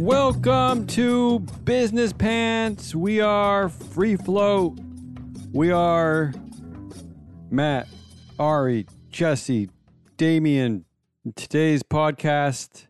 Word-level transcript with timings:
Welcome 0.00 0.86
to 0.86 1.40
Business 1.64 2.14
Pants. 2.14 2.94
We 2.94 3.20
are 3.20 3.68
Free 3.68 4.16
Float. 4.16 4.78
We 5.52 5.72
are 5.72 6.32
Matt, 7.50 7.86
Ari, 8.38 8.86
Jesse, 9.10 9.68
Damien. 10.16 10.86
Today's 11.36 11.82
podcast 11.82 12.86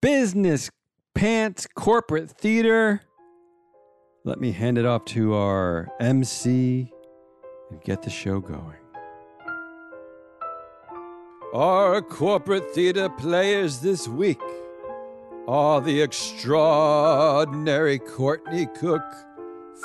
Business 0.00 0.70
Pants 1.14 1.68
Corporate 1.72 2.32
Theater. 2.32 3.02
Let 4.24 4.40
me 4.40 4.50
hand 4.50 4.78
it 4.78 4.84
off 4.84 5.04
to 5.04 5.34
our 5.34 5.88
MC 6.00 6.92
and 7.70 7.80
get 7.84 8.02
the 8.02 8.10
show 8.10 8.40
going. 8.40 8.74
Our 11.54 12.02
corporate 12.02 12.74
theater 12.74 13.08
players 13.08 13.78
this 13.78 14.08
week 14.08 14.40
are 15.48 15.80
the 15.80 16.00
extraordinary 16.00 17.98
Courtney 17.98 18.66
Cook, 18.66 19.02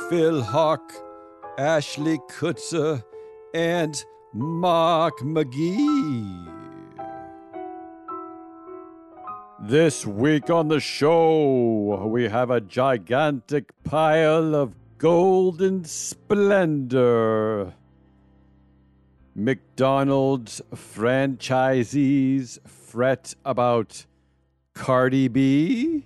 Phil 0.09 0.43
Hawk, 0.43 0.93
Ashley 1.57 2.19
Kutzer, 2.29 3.03
and 3.55 4.03
Mark 4.33 5.17
McGee. 5.19 6.53
This 9.59 10.05
week 10.05 10.51
on 10.51 10.67
the 10.67 10.79
show, 10.79 12.05
we 12.05 12.29
have 12.29 12.51
a 12.51 12.61
gigantic 12.61 13.71
pile 13.83 14.53
of 14.53 14.75
golden 14.99 15.83
splendor. 15.85 17.73
McDonald's 19.33 20.61
franchisees 20.75 22.59
fret 22.67 23.33
about 23.43 24.05
Cardi 24.77 25.27
B. 25.27 26.05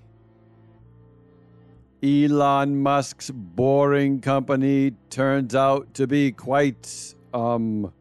Elon 2.02 2.81
Musk's 2.81 3.30
boring 3.30 4.22
company 4.22 4.94
turns 5.09 5.53
out 5.53 5.94
to 5.94 6.08
be 6.08 6.31
quite, 6.31 7.13
um, 7.33 7.91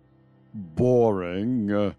boring. 0.54 1.92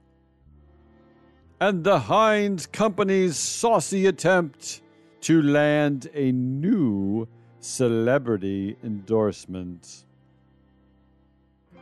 And 1.60 1.84
the 1.84 2.00
Heinz 2.00 2.66
Company's 2.66 3.36
saucy 3.38 4.08
attempt 4.08 4.82
to 5.22 5.42
land 5.42 6.10
a 6.14 6.32
new 6.32 7.28
celebrity 7.60 8.78
endorsement. 8.84 10.06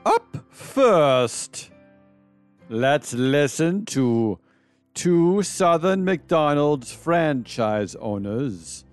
Up 0.06 0.38
first, 0.50 1.70
let's 2.68 3.14
listen 3.14 3.86
to 3.86 4.40
two 4.94 5.44
Southern 5.44 6.04
McDonald's 6.04 6.92
franchise 6.92 7.96
owners 7.96 8.86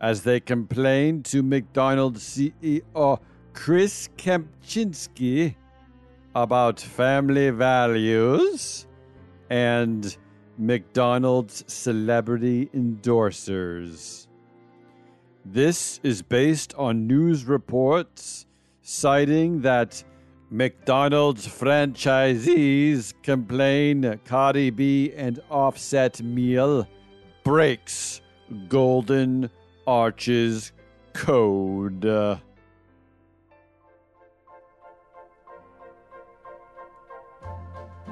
as 0.00 0.22
they 0.22 0.40
complained 0.40 1.24
to 1.24 1.42
McDonald's 1.42 2.22
CEO 2.22 3.18
Chris 3.52 4.08
Kempczinski 4.18 5.54
about 6.34 6.78
family 6.78 7.50
values 7.50 8.86
and 9.48 10.16
McDonald's 10.58 11.64
celebrity 11.66 12.68
endorsers. 12.74 14.26
This 15.44 16.00
is 16.02 16.22
based 16.22 16.74
on 16.74 17.06
news 17.06 17.44
reports 17.44 18.46
citing 18.82 19.62
that 19.62 20.02
McDonald's 20.50 21.48
franchisees 21.48 23.12
complain 23.24 24.20
Cardi 24.24 24.70
B 24.70 25.12
and 25.16 25.40
Offset 25.50 26.22
meal 26.22 26.86
breaks 27.42 28.20
Golden 28.68 29.50
Arches 29.88 30.70
code. 31.14 32.04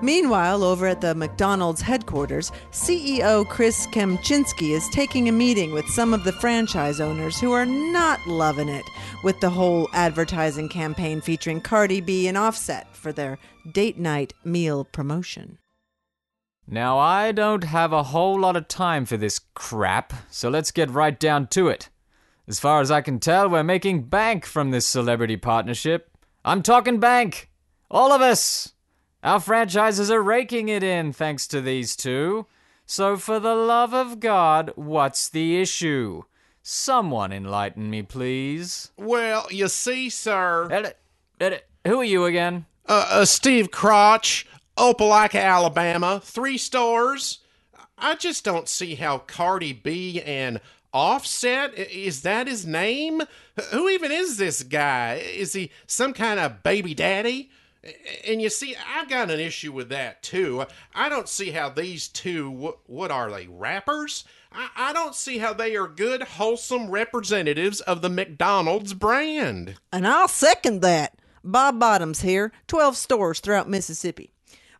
Meanwhile, 0.04 0.62
over 0.62 0.86
at 0.86 1.00
the 1.00 1.14
McDonald's 1.14 1.80
headquarters, 1.80 2.52
CEO 2.72 3.48
Chris 3.48 3.86
Kempczinski 3.86 4.72
is 4.72 4.86
taking 4.90 5.30
a 5.30 5.32
meeting 5.32 5.72
with 5.72 5.88
some 5.88 6.12
of 6.12 6.24
the 6.24 6.32
franchise 6.32 7.00
owners 7.00 7.40
who 7.40 7.52
are 7.52 7.64
not 7.64 8.20
loving 8.26 8.68
it 8.68 8.84
with 9.22 9.40
the 9.40 9.48
whole 9.48 9.88
advertising 9.94 10.68
campaign 10.68 11.22
featuring 11.22 11.58
Cardi 11.58 12.02
B 12.02 12.28
and 12.28 12.36
Offset 12.36 12.94
for 12.94 13.12
their 13.12 13.38
date 13.72 13.98
night 13.98 14.34
meal 14.44 14.84
promotion. 14.84 15.56
Now, 16.68 16.98
I 16.98 17.32
don't 17.32 17.64
have 17.64 17.94
a 17.94 18.02
whole 18.02 18.38
lot 18.38 18.56
of 18.56 18.68
time 18.68 19.06
for 19.06 19.16
this 19.16 19.40
crap, 19.54 20.12
so 20.30 20.50
let's 20.50 20.70
get 20.70 20.90
right 20.90 21.18
down 21.18 21.46
to 21.46 21.68
it. 21.68 21.88
As 22.46 22.60
far 22.60 22.82
as 22.82 22.90
I 22.90 23.00
can 23.00 23.20
tell, 23.20 23.48
we're 23.48 23.62
making 23.62 24.02
bank 24.02 24.44
from 24.44 24.70
this 24.70 24.86
celebrity 24.86 25.38
partnership. 25.38 26.10
I'm 26.44 26.62
talking 26.62 27.00
bank! 27.00 27.48
All 27.90 28.12
of 28.12 28.20
us! 28.20 28.73
Our 29.24 29.40
franchises 29.40 30.10
are 30.10 30.22
raking 30.22 30.68
it 30.68 30.82
in 30.82 31.14
thanks 31.14 31.46
to 31.46 31.62
these 31.62 31.96
two. 31.96 32.44
So, 32.84 33.16
for 33.16 33.40
the 33.40 33.54
love 33.54 33.94
of 33.94 34.20
God, 34.20 34.70
what's 34.76 35.30
the 35.30 35.58
issue? 35.62 36.24
Someone 36.62 37.32
enlighten 37.32 37.88
me, 37.88 38.02
please. 38.02 38.90
Well, 38.98 39.46
you 39.50 39.68
see, 39.68 40.10
sir. 40.10 40.68
Edit, 40.70 40.98
edit, 41.40 41.66
who 41.86 42.00
are 42.00 42.04
you 42.04 42.26
again? 42.26 42.66
Uh, 42.86 43.06
uh, 43.08 43.24
Steve 43.24 43.70
Crotch, 43.70 44.46
Opelika, 44.76 45.42
Alabama, 45.42 46.20
three 46.22 46.58
stores. 46.58 47.38
I 47.96 48.16
just 48.16 48.44
don't 48.44 48.68
see 48.68 48.94
how 48.94 49.18
Cardi 49.18 49.72
B 49.72 50.20
and 50.20 50.60
Offset 50.92 51.72
is 51.78 52.22
that 52.22 52.46
his 52.46 52.66
name? 52.66 53.22
Who 53.70 53.88
even 53.88 54.12
is 54.12 54.36
this 54.36 54.62
guy? 54.62 55.14
Is 55.14 55.54
he 55.54 55.70
some 55.86 56.12
kind 56.12 56.38
of 56.38 56.62
baby 56.62 56.92
daddy? 56.92 57.50
And 58.26 58.40
you 58.40 58.48
see, 58.48 58.76
I've 58.94 59.08
got 59.08 59.30
an 59.30 59.40
issue 59.40 59.72
with 59.72 59.90
that 59.90 60.22
too. 60.22 60.64
I 60.94 61.08
don't 61.08 61.28
see 61.28 61.50
how 61.50 61.68
these 61.68 62.08
two, 62.08 62.74
what 62.86 63.10
are 63.10 63.30
they, 63.30 63.46
rappers? 63.46 64.24
I, 64.50 64.68
I 64.76 64.92
don't 64.92 65.14
see 65.14 65.38
how 65.38 65.52
they 65.52 65.76
are 65.76 65.88
good, 65.88 66.22
wholesome 66.22 66.90
representatives 66.90 67.80
of 67.80 68.00
the 68.00 68.08
McDonald's 68.08 68.94
brand. 68.94 69.74
And 69.92 70.06
I'll 70.06 70.28
second 70.28 70.80
that. 70.82 71.18
Bob 71.42 71.78
Bottoms 71.78 72.22
here, 72.22 72.52
12 72.68 72.96
stores 72.96 73.40
throughout 73.40 73.68
Mississippi. 73.68 74.30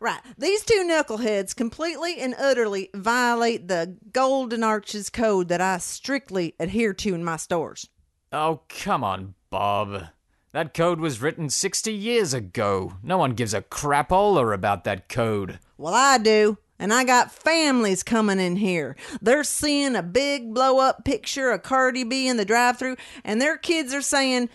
Right, 0.01 0.21
these 0.37 0.65
two 0.65 0.87
knuckleheads 0.87 1.55
completely 1.55 2.19
and 2.19 2.35
utterly 2.39 2.91
violate 2.95 3.69
the 3.69 3.97
Golden 4.13 4.65
Arches 4.65 5.09
code 5.09 5.49
that 5.49 5.61
I 5.61 5.79
strictly 5.79 6.55
adhere 6.59 6.95
to 6.95 7.15
in 7.15 7.25
my 7.25 7.37
stores. 7.37 7.89
Oh, 8.33 8.63
come 8.69 9.05
on, 9.05 9.35
Bob. 9.51 10.09
That 10.55 10.73
code 10.73 11.01
was 11.01 11.21
written 11.21 11.51
60 11.51 11.93
years 11.93 12.33
ago. 12.33 12.93
No 13.03 13.19
one 13.19 13.33
gives 13.33 13.55
a 13.55 13.61
crapola 13.61 14.55
about 14.55 14.85
that 14.85 15.09
code. 15.09 15.59
Well, 15.77 15.95
I 15.95 16.17
do. 16.19 16.59
And 16.79 16.95
I 16.95 17.03
got 17.03 17.33
families 17.33 18.05
coming 18.05 18.39
in 18.39 18.55
here. 18.55 18.95
They're 19.21 19.43
seeing 19.43 19.97
a 19.97 20.03
big 20.05 20.55
blow 20.55 20.79
up 20.79 21.05
picture 21.05 21.51
of 21.51 21.65
Cardi 21.65 22.05
B 22.05 22.29
in 22.29 22.37
the 22.37 22.45
drive 22.45 22.79
through, 22.79 22.99
and 23.25 23.43
their 23.43 23.57
kids 23.57 23.93
are 23.93 24.01
saying, 24.01 24.49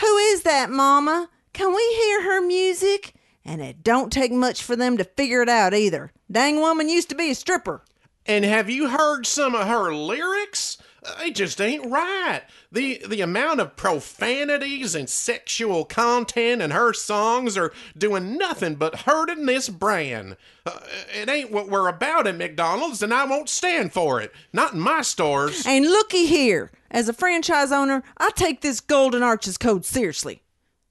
Who 0.00 0.16
is 0.16 0.42
that, 0.42 0.70
Mama? 0.70 1.30
Can 1.52 1.72
we 1.72 1.86
hear 2.02 2.24
her 2.24 2.40
music? 2.44 3.14
And 3.44 3.62
it 3.62 3.84
don't 3.84 4.12
take 4.12 4.32
much 4.32 4.60
for 4.60 4.74
them 4.74 4.96
to 4.96 5.04
figure 5.04 5.40
it 5.40 5.48
out 5.48 5.72
either. 5.72 6.10
Dang 6.28 6.56
woman 6.56 6.88
used 6.88 7.10
to 7.10 7.14
be 7.14 7.30
a 7.30 7.34
stripper. 7.36 7.84
And 8.26 8.44
have 8.44 8.68
you 8.68 8.88
heard 8.88 9.24
some 9.24 9.54
of 9.54 9.68
her 9.68 9.94
lyrics? 9.94 10.78
They 11.18 11.30
just 11.30 11.60
ain't 11.60 11.90
right. 11.90 12.42
The 12.72 13.02
the 13.06 13.20
amount 13.20 13.60
of 13.60 13.76
profanities 13.76 14.94
and 14.94 15.08
sexual 15.08 15.84
content 15.84 16.62
in 16.62 16.70
her 16.70 16.92
songs 16.92 17.56
are 17.56 17.72
doing 17.96 18.38
nothing 18.38 18.76
but 18.76 19.00
hurting 19.00 19.46
this 19.46 19.68
brand. 19.68 20.36
Uh, 20.64 20.80
it 21.14 21.28
ain't 21.28 21.50
what 21.50 21.68
we're 21.68 21.88
about 21.88 22.26
at 22.26 22.36
McDonald's, 22.36 23.02
and 23.02 23.12
I 23.12 23.26
won't 23.26 23.48
stand 23.48 23.92
for 23.92 24.20
it. 24.20 24.32
Not 24.52 24.74
in 24.74 24.80
my 24.80 25.02
stores. 25.02 25.64
And 25.66 25.84
looky 25.84 26.26
here, 26.26 26.70
as 26.90 27.08
a 27.08 27.12
franchise 27.12 27.70
owner, 27.70 28.02
I 28.16 28.30
take 28.34 28.62
this 28.62 28.80
Golden 28.80 29.22
Arches 29.22 29.58
code 29.58 29.84
seriously. 29.84 30.42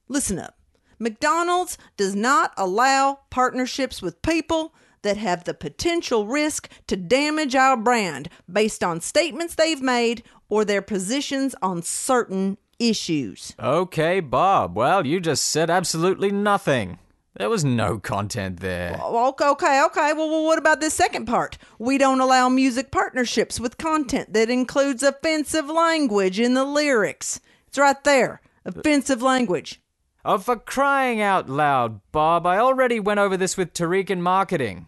Listen 0.08 0.38
up. 0.38 0.56
McDonald's 1.00 1.78
does 1.98 2.16
not 2.16 2.54
allow 2.56 3.20
partnerships 3.30 4.02
with 4.02 4.22
people 4.22 4.74
that 5.04 5.18
have 5.18 5.44
the 5.44 5.54
potential 5.54 6.26
risk 6.26 6.70
to 6.88 6.98
damage 6.98 7.56
our 7.56 7.78
brand 7.78 8.30
based 8.52 8.84
on 8.84 9.00
statements 9.00 9.56
they've 9.56 9.82
made 9.82 10.24
or 10.50 10.66
their 10.66 10.82
positions 10.82 11.56
on 11.62 11.82
certain 11.82 12.58
issues. 12.80 13.54
Okay, 13.60 14.20
Bob. 14.20 14.76
Well, 14.76 15.06
you 15.06 15.20
just 15.20 15.46
said 15.46 15.70
absolutely 15.70 16.32
nothing. 16.32 17.00
There 17.36 17.50
was 17.50 17.66
no 17.66 17.98
content 17.98 18.60
there. 18.60 19.00
Okay, 19.02 19.48
okay, 19.48 19.84
okay. 19.86 20.14
Well, 20.14 20.30
well, 20.30 20.44
what 20.44 20.60
about 20.60 20.82
this 20.82 20.94
second 20.94 21.26
part? 21.26 21.58
We 21.80 21.98
don't 21.98 22.22
allow 22.22 22.48
music 22.48 22.92
partnerships 22.92 23.60
with 23.60 23.80
content 23.80 24.34
that 24.34 24.52
includes 24.52 25.02
offensive 25.02 25.68
language 25.68 26.40
in 26.40 26.54
the 26.54 26.66
lyrics. 26.66 27.40
It's 27.68 27.78
right 27.80 28.02
there. 28.04 28.42
Offensive 28.66 29.24
language. 29.24 29.82
Oh, 30.24 30.38
for 30.38 30.56
crying 30.56 31.22
out 31.22 31.50
loud, 31.50 32.02
Bob, 32.12 32.46
I 32.46 32.60
already 32.60 33.00
went 33.00 33.20
over 33.20 33.36
this 33.36 33.58
with 33.58 33.74
Tariq 33.74 34.12
in 34.12 34.22
marketing. 34.22 34.88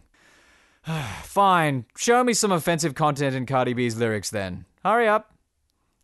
Fine, 1.22 1.86
show 1.96 2.22
me 2.22 2.32
some 2.32 2.52
offensive 2.52 2.94
content 2.94 3.34
in 3.34 3.46
Cardi 3.46 3.72
B's 3.72 3.96
lyrics 3.96 4.30
then. 4.30 4.64
hurry 4.84 5.08
up. 5.08 5.32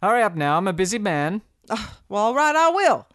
Hurry 0.02 0.22
up 0.22 0.34
now, 0.34 0.56
I'm 0.56 0.66
a 0.68 0.72
busy 0.72 0.98
man. 0.98 1.42
Well, 2.08 2.24
all 2.24 2.34
right, 2.34 2.54
I 2.54 2.68
will. 2.68 3.06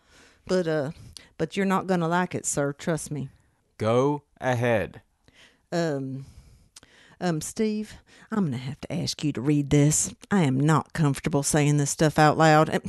But 0.47 0.67
uh, 0.67 0.91
but 1.37 1.55
you're 1.55 1.67
not 1.67 1.85
gonna 1.85 2.07
like 2.07 2.33
it, 2.33 2.47
sir. 2.47 2.73
Trust 2.73 3.11
me. 3.11 3.29
Go 3.77 4.23
ahead. 4.41 5.03
Um, 5.71 6.25
um, 7.21 7.41
Steve, 7.41 7.93
I'm 8.31 8.45
gonna 8.45 8.57
have 8.57 8.81
to 8.81 8.91
ask 8.93 9.23
you 9.23 9.31
to 9.33 9.41
read 9.41 9.69
this. 9.69 10.15
I 10.31 10.41
am 10.43 10.59
not 10.59 10.93
comfortable 10.93 11.43
saying 11.43 11.77
this 11.77 11.91
stuff 11.91 12.17
out 12.17 12.39
loud. 12.39 12.81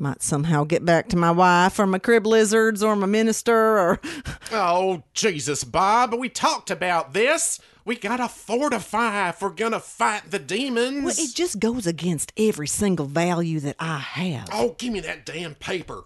Might 0.00 0.22
somehow 0.22 0.62
get 0.62 0.84
back 0.84 1.08
to 1.08 1.16
my 1.16 1.32
wife 1.32 1.80
or 1.80 1.86
my 1.86 1.98
crib 1.98 2.24
lizards 2.24 2.84
or 2.84 2.94
my 2.94 3.06
minister 3.06 3.78
or. 3.78 4.00
Oh, 4.50 5.02
Jesus, 5.12 5.62
Bob, 5.62 6.14
we 6.14 6.30
talked 6.30 6.70
about 6.70 7.12
this. 7.12 7.60
We 7.84 7.96
gotta 7.96 8.28
fortify 8.28 9.28
if 9.28 9.42
we're 9.42 9.50
gonna 9.50 9.80
fight 9.80 10.30
the 10.30 10.38
demons. 10.38 11.04
Well, 11.04 11.14
it 11.18 11.34
just 11.34 11.58
goes 11.58 11.86
against 11.86 12.32
every 12.38 12.66
single 12.68 13.04
value 13.06 13.60
that 13.60 13.76
I 13.78 13.98
have. 13.98 14.48
Oh, 14.52 14.74
give 14.78 14.92
me 14.92 15.00
that 15.00 15.26
damn 15.26 15.54
paper. 15.54 16.04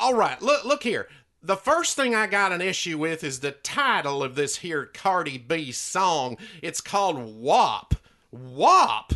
All 0.00 0.14
right, 0.14 0.40
look 0.42 0.64
look 0.64 0.82
here. 0.82 1.08
The 1.42 1.56
first 1.56 1.96
thing 1.96 2.14
I 2.14 2.26
got 2.26 2.52
an 2.52 2.60
issue 2.60 2.98
with 2.98 3.24
is 3.24 3.40
the 3.40 3.52
title 3.52 4.22
of 4.22 4.34
this 4.34 4.56
here 4.56 4.84
Cardi 4.84 5.38
B 5.38 5.72
song. 5.72 6.36
It's 6.60 6.80
called 6.82 7.16
WAP. 7.40 7.94
WAP. 8.30 9.14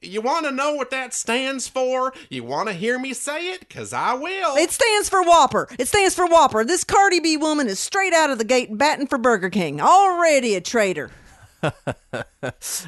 You 0.00 0.20
want 0.20 0.46
to 0.46 0.52
know 0.52 0.74
what 0.74 0.90
that 0.90 1.14
stands 1.14 1.68
for? 1.68 2.12
You 2.28 2.44
want 2.44 2.68
to 2.68 2.74
hear 2.74 2.98
me 2.98 3.12
say 3.12 3.50
it? 3.50 3.68
Cuz 3.68 3.92
I 3.92 4.14
will. 4.14 4.56
It 4.56 4.70
stands 4.70 5.08
for 5.08 5.22
Whopper. 5.22 5.68
It 5.78 5.88
stands 5.88 6.14
for 6.14 6.26
Whopper. 6.26 6.64
This 6.64 6.84
Cardi 6.84 7.20
B 7.20 7.36
woman 7.36 7.68
is 7.68 7.78
straight 7.78 8.12
out 8.12 8.30
of 8.30 8.38
the 8.38 8.44
gate 8.44 8.76
batting 8.76 9.06
for 9.06 9.18
Burger 9.18 9.50
King. 9.50 9.80
Already 9.80 10.54
a 10.54 10.60
traitor. 10.60 11.10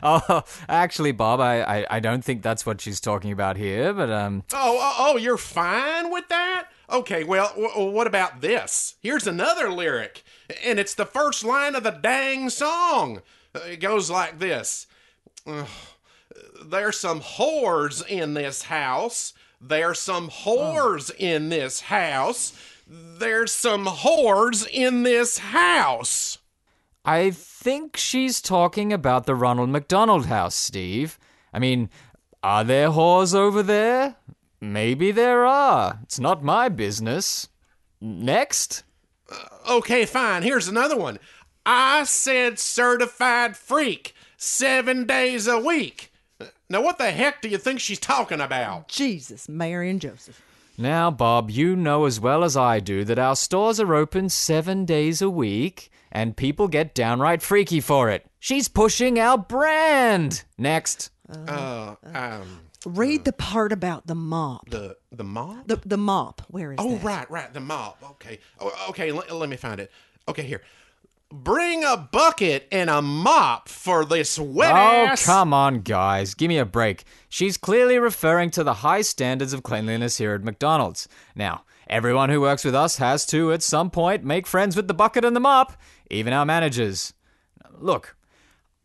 Oh, 0.03 0.43
actually, 0.69 1.13
Bob, 1.13 1.39
I, 1.41 1.63
I, 1.63 1.87
I 1.89 2.01
don't 2.01 2.25
think 2.25 2.43
that's 2.43 2.67
what 2.67 2.81
she's 2.81 2.99
talking 3.01 3.31
about 3.31 3.57
here, 3.57 3.93
but 3.93 4.11
um, 4.11 4.43
Oh, 4.53 4.79
oh, 4.81 4.95
oh, 5.13 5.17
you're 5.17 5.37
fine 5.37 6.11
with 6.11 6.29
that? 6.29 6.67
Okay, 6.91 7.23
well, 7.23 7.53
w- 7.57 7.91
what 7.91 8.07
about 8.09 8.41
this? 8.41 8.97
Here's 9.01 9.27
another 9.29 9.71
lyric, 9.71 10.25
and 10.65 10.81
it's 10.81 10.95
the 10.95 11.07
first 11.07 11.45
line 11.45 11.75
of 11.77 11.85
the 11.85 11.93
dang 11.93 12.51
song. 12.51 13.23
It 13.55 13.79
goes 13.79 14.11
like 14.11 14.41
this 14.41 14.87
Ugh. 15.47 15.69
There's 16.63 16.99
some 16.99 17.21
whores 17.21 18.07
in 18.07 18.35
this 18.35 18.63
house. 18.63 19.35
There's 19.61 19.99
some 19.99 20.29
whores 20.29 21.11
oh. 21.13 21.17
in 21.19 21.49
this 21.49 21.83
house. 21.83 22.53
There's 22.87 23.53
some 23.53 23.87
whores 23.87 24.67
in 24.71 25.03
this 25.05 25.39
house. 25.39 26.39
I 27.05 27.31
think 27.31 27.97
she's 27.97 28.41
talking 28.41 28.93
about 28.93 29.27
the 29.27 29.35
Ronald 29.35 29.71
McDonald 29.71 30.27
House, 30.27 30.55
Steve. 30.55 31.19
I 31.53 31.59
mean, 31.59 31.91
are 32.43 32.65
there 32.65 32.91
whores 32.91 33.35
over 33.35 33.63
there? 33.63 34.17
Maybe 34.61 35.13
there 35.13 35.45
are. 35.45 35.99
It's 36.03 36.19
not 36.19 36.43
my 36.43 36.69
business. 36.69 37.49
Next. 38.01 38.85
Uh, 39.31 39.77
okay, 39.77 40.07
fine. 40.07 40.43
Here's 40.43 40.69
another 40.69 40.97
one. 40.97 41.19
I 41.67 42.05
said 42.05 42.59
certified 42.59 43.57
freak 43.57 44.15
seven 44.37 45.07
days 45.07 45.47
a 45.47 45.59
week. 45.59 46.11
Now, 46.75 46.83
what 46.83 46.99
the 46.99 47.13
heck 47.13 47.41
do 47.41 47.49
you 47.49 47.57
think 47.57 47.79
she's 47.79 48.01
talking 48.01 48.41
about? 48.41 48.89
Jesus, 48.89 49.49
Mary 49.49 49.89
and 49.89 50.01
Joseph. 50.01 50.43
Now, 50.77 51.09
Bob, 51.09 51.49
you 51.49 51.77
know 51.77 52.05
as 52.05 52.19
well 52.19 52.43
as 52.43 52.57
I 52.57 52.81
do 52.81 53.05
that 53.05 53.17
our 53.17 53.37
stores 53.37 53.79
are 53.79 53.95
open 53.95 54.29
seven 54.29 54.85
days 54.85 55.23
a 55.23 55.31
week, 55.31 55.93
and 56.11 56.37
people 56.37 56.67
get 56.67 56.93
downright 56.93 57.43
freaky 57.43 57.81
for 57.81 58.11
it. 58.11 58.27
She's 58.41 58.67
pushing 58.67 59.21
our 59.21 59.39
brand. 59.39 60.43
Next. 60.59 61.13
Uh, 61.31 61.95
um, 62.13 62.63
Read 62.85 63.25
the 63.25 63.33
part 63.33 63.71
about 63.71 64.09
the 64.09 64.17
mop. 64.17 64.69
the 64.69 64.97
the 65.13 65.23
mop. 65.23 65.69
The 65.69 65.77
the 65.87 65.97
mop. 65.97 66.43
Where 66.49 66.73
is 66.73 66.81
it? 66.81 66.83
oh, 66.83 66.97
that? 66.97 67.05
right, 67.05 67.31
right, 67.31 67.55
the 67.55 67.61
mop. 67.61 68.03
Okay, 68.03 68.41
oh, 68.59 68.87
okay. 68.89 69.13
Let, 69.13 69.31
let 69.31 69.49
me 69.49 69.57
find 69.57 69.79
it. 69.79 69.93
Okay, 70.27 70.43
here. 70.43 70.63
Bring 71.37 71.83
a 71.83 71.97
bucket 71.97 72.69
and 72.71 72.89
a 72.89 73.03
mop 73.03 73.69
for 73.69 74.05
this 74.05 74.39
wet 74.39 74.71
Oh, 74.73 75.07
ass. 75.09 75.27
come 75.27 75.53
on, 75.53 75.81
guys. 75.81 76.33
Give 76.35 76.49
me 76.49 76.59
a 76.59 76.65
break. 76.65 77.03
She's 77.29 77.57
clearly 77.57 77.99
referring 77.99 78.51
to 78.51 78.63
the 78.63 78.75
high 78.75 79.01
standards 79.03 79.53
of 79.53 79.65
cleanliness 79.65 80.19
here 80.19 80.35
at 80.35 80.45
McDonald's. 80.45 81.09
Now, 81.35 81.65
everyone 81.89 82.31
who 82.31 82.41
works 82.41 82.65
with 82.65 82.77
us 82.77 82.99
has 82.99 83.27
to, 83.27 83.53
at 83.53 83.63
some 83.65 83.91
point, 83.91 84.23
make 84.23 84.47
friends 84.47 84.77
with 84.77 84.87
the 84.87 84.95
bucket 84.95 85.25
and 85.25 85.35
the 85.35 85.41
mop, 85.41 85.73
even 86.09 86.33
our 86.33 86.47
managers. 86.47 87.15
Look, 87.81 88.15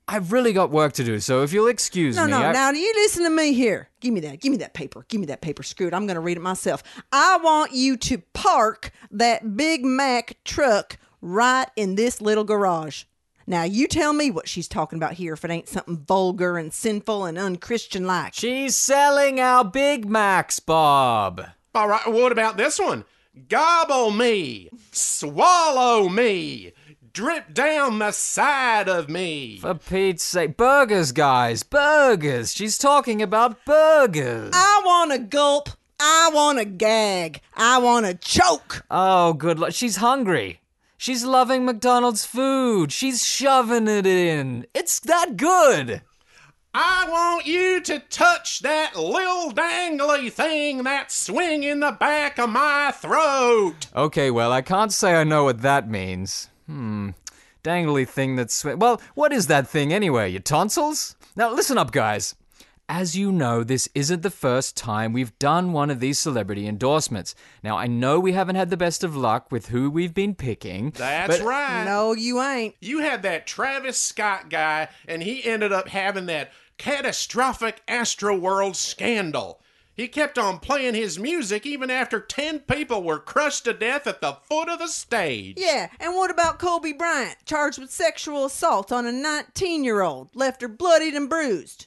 I've 0.08 0.32
really 0.32 0.52
got 0.52 0.72
work 0.72 0.94
to 0.94 1.04
do, 1.04 1.20
so 1.20 1.44
if 1.44 1.54
you'll 1.54 1.68
excuse 1.68 2.16
No, 2.16 2.26
me. 2.26 2.32
no. 2.32 2.38
I- 2.42 2.52
Now 2.52 2.72
you 2.72 2.92
listen 2.96 3.26
to 3.26 3.30
me 3.30 3.54
here. 3.54 3.90
Give 4.00 4.12
me 4.12 4.22
that. 4.22 4.40
Give 4.42 4.50
me 4.52 4.58
that 4.58 4.74
paper. 4.74 5.06
Give 5.08 5.22
me 5.22 5.28
that 5.28 5.42
paper. 5.42 5.62
Screw 5.62 5.86
it. 5.88 5.94
I'm 5.94 6.08
going 6.08 6.16
to 6.16 6.20
read 6.22 6.38
it 6.38 6.42
myself. 6.42 6.82
I 7.12 7.38
want 7.38 7.74
you 7.74 7.96
to 7.98 8.18
park 8.34 8.90
that 9.12 9.56
Big 9.56 9.86
Mac 9.86 10.38
truck 10.44 10.98
right 11.22 11.68
in 11.76 11.96
this 11.96 12.22
little 12.22 12.44
garage. 12.44 13.04
Now 13.48 13.64
you 13.64 13.88
tell 13.88 14.14
me 14.14 14.30
what 14.30 14.48
she's 14.48 14.68
talking 14.68 14.98
about 14.98 15.14
here 15.14 15.34
if 15.34 15.44
it 15.44 15.50
ain't 15.52 15.68
something 15.68 15.98
vulgar 15.98 16.58
and 16.58 16.72
sinful 16.72 17.26
and 17.26 17.38
unchristian 17.38 18.06
like. 18.06 18.36
She's 18.36 18.76
selling 18.76 19.40
our 19.40 19.66
Big 19.66 20.08
Macs, 20.08 20.60
Bob. 20.60 21.46
All 21.74 21.88
right, 21.88 22.08
what 22.08 22.32
about 22.32 22.58
this 22.58 22.80
one? 22.80 23.06
Gobble 23.48 24.12
me, 24.12 24.70
swallow 24.92 26.10
me, 26.10 26.74
drip 27.14 27.54
down 27.54 28.00
the 28.00 28.12
side 28.12 28.88
of 28.88 29.10
me. 29.10 29.58
For 29.58 29.76
Pete's 29.76 30.24
sake. 30.24 30.58
Burgers, 30.58 31.12
guys. 31.12 31.64
Burgers. 31.64 32.54
She's 32.54 32.78
talking 32.78 33.22
about 33.22 33.66
burgers. 33.66 34.52
I 34.54 34.82
want 34.86 35.12
to 35.12 35.20
gulp. 35.20 35.70
I 36.00 36.30
want 36.34 36.60
to 36.60 36.66
gag. 36.66 37.42
I 37.56 37.78
want 37.80 38.06
to 38.06 38.14
choke. 38.14 38.86
Oh, 38.90 39.34
good 39.34 39.60
luck. 39.60 39.74
She's 39.74 39.98
hungry. 39.98 40.62
She's 41.02 41.24
loving 41.24 41.64
McDonald's 41.64 42.26
food. 42.26 42.92
She's 42.92 43.26
shoving 43.26 43.88
it 43.88 44.06
in. 44.06 44.66
It's 44.74 45.00
that 45.00 45.38
good. 45.38 46.02
I 46.74 47.08
want 47.10 47.46
you 47.46 47.80
to 47.80 48.00
touch 48.00 48.60
that 48.60 48.98
little 48.98 49.54
dangly 49.54 50.30
thing 50.30 50.84
that's 50.84 51.16
swinging 51.16 51.80
the 51.80 51.94
back 51.94 52.38
of 52.38 52.50
my 52.50 52.92
throat. 52.92 53.88
Okay, 53.96 54.30
well, 54.30 54.52
I 54.52 54.62
can't 54.62 54.92
say 54.92 55.16
I 55.16 55.24
know 55.24 55.46
what 55.46 55.62
that 55.62 55.90
means. 55.90 56.50
Hmm. 56.68 57.12
Dangly 57.64 58.06
thing 58.06 58.36
that's. 58.36 58.54
Sw- 58.54 58.76
well, 58.78 59.02
what 59.16 59.32
is 59.32 59.48
that 59.48 59.70
thing 59.70 59.94
anyway? 59.94 60.30
Your 60.30 60.42
tonsils? 60.42 61.16
Now, 61.34 61.54
listen 61.54 61.78
up, 61.78 61.94
guys. 61.94 62.36
As 62.92 63.16
you 63.16 63.32
know, 63.32 63.64
this 63.64 63.88
isn't 63.94 64.24
the 64.24 64.32
first 64.32 64.76
time 64.76 65.14
we've 65.14 65.38
done 65.38 65.74
one 65.74 65.92
of 65.92 66.00
these 66.00 66.18
celebrity 66.18 66.68
endorsements. 66.68 67.36
Now, 67.62 67.78
I 67.78 67.86
know 67.86 68.20
we 68.20 68.32
haven't 68.32 68.56
had 68.56 68.72
the 68.72 68.78
best 68.78 69.04
of 69.04 69.16
luck 69.16 69.52
with 69.52 69.68
who 69.68 69.92
we've 69.92 70.16
been 70.16 70.34
picking. 70.34 70.90
That's 70.98 71.38
but- 71.38 71.46
right. 71.46 71.84
No, 71.84 72.14
you 72.14 72.42
ain't. 72.42 72.74
You 72.82 73.02
had 73.02 73.22
that 73.22 73.46
Travis 73.46 74.00
Scott 74.00 74.50
guy, 74.50 74.88
and 75.08 75.22
he 75.22 75.44
ended 75.46 75.72
up 75.72 75.90
having 75.90 76.26
that 76.26 76.52
catastrophic 76.80 77.84
Astroworld 77.88 78.76
scandal. 78.76 79.62
He 79.94 80.08
kept 80.08 80.40
on 80.40 80.58
playing 80.58 80.96
his 80.96 81.20
music 81.20 81.68
even 81.68 81.92
after 81.92 82.20
10 82.20 82.62
people 82.62 83.04
were 83.04 83.20
crushed 83.20 83.66
to 83.66 83.74
death 83.74 84.08
at 84.08 84.20
the 84.20 84.38
foot 84.50 84.68
of 84.68 84.80
the 84.80 84.88
stage. 84.88 85.58
Yeah, 85.60 85.90
and 86.00 86.16
what 86.16 86.32
about 86.32 86.58
Kobe 86.58 86.94
Bryant, 86.94 87.36
charged 87.46 87.78
with 87.78 87.92
sexual 87.92 88.46
assault 88.46 88.92
on 88.92 89.06
a 89.06 89.12
19 89.12 89.84
year 89.84 90.02
old, 90.02 90.30
left 90.34 90.64
her 90.64 90.68
bloodied 90.68 91.14
and 91.14 91.30
bruised? 91.30 91.86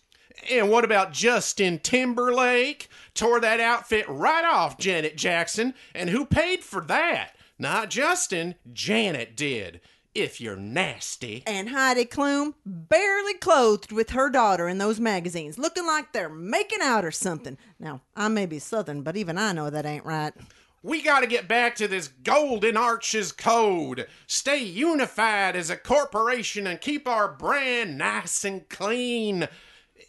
And 0.51 0.71
what 0.71 0.85
about 0.85 1.13
Justin 1.13 1.79
Timberlake? 1.79 2.89
Tore 3.15 3.41
that 3.41 3.61
outfit 3.61 4.07
right 4.09 4.45
off 4.45 4.79
Janet 4.79 5.17
Jackson. 5.17 5.75
And 5.95 6.11
who 6.11 6.25
paid 6.25 6.65
for 6.65 6.81
that? 6.83 7.37
Not 7.59 7.91
Justin, 7.91 8.57
Janet 8.73 9.37
did. 9.37 9.81
If 10.15 10.41
you're 10.41 10.57
nasty. 10.57 11.43
And 11.47 11.71
Heidi 11.71 12.05
Klum, 12.05 12.55
barely 12.67 13.35
clothed 13.35 13.93
with 13.93 14.11
her 14.11 14.29
daughter 14.29 14.69
in 14.69 14.77
those 14.77 15.01
magazines, 15.01 15.59
looking 15.59 15.87
like 15.87 16.13
they're 16.13 16.29
making 16.29 16.83
out 16.83 17.05
or 17.05 17.11
something. 17.11 17.57
Now, 17.79 18.03
I 18.15 18.29
may 18.29 18.45
be 18.45 18.59
Southern, 18.59 19.03
but 19.03 19.17
even 19.17 19.39
I 19.39 19.53
know 19.53 19.71
that 19.71 19.87
ain't 19.87 20.05
right. 20.05 20.35
We 20.83 21.01
got 21.01 21.21
to 21.21 21.29
get 21.29 21.47
back 21.47 21.77
to 21.77 21.87
this 21.87 22.09
Golden 22.09 22.77
Arches 22.77 23.33
Code. 23.33 24.07
Stay 24.27 24.63
unified 24.63 25.55
as 25.55 25.71
a 25.71 25.77
corporation 25.77 26.67
and 26.67 26.81
keep 26.81 27.07
our 27.07 27.33
brand 27.33 27.97
nice 27.97 28.45
and 28.45 28.69
clean. 28.69 29.49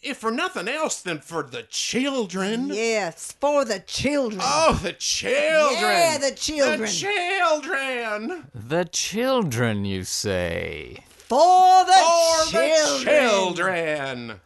If 0.04 0.18
for 0.18 0.32
nothing 0.32 0.68
else 0.68 1.02
than 1.02 1.20
for 1.22 1.44
the 1.44 1.64
children. 1.64 2.68
Yes, 2.68 3.32
for 3.40 3.64
the 3.64 3.80
children. 3.80 4.42
Oh, 4.44 4.78
the 4.84 4.92
children. 4.92 5.80
Yeah, 5.82 6.18
the 6.18 6.36
children. 6.36 6.82
The 6.82 6.88
children. 6.88 8.48
The 8.54 8.84
children, 8.84 9.86
you 9.86 10.04
say? 10.04 11.06
For 11.08 11.86
the 11.86 11.94
For 11.94 12.52
children. 12.52 13.06
the 13.06 13.12
children. 13.12 14.42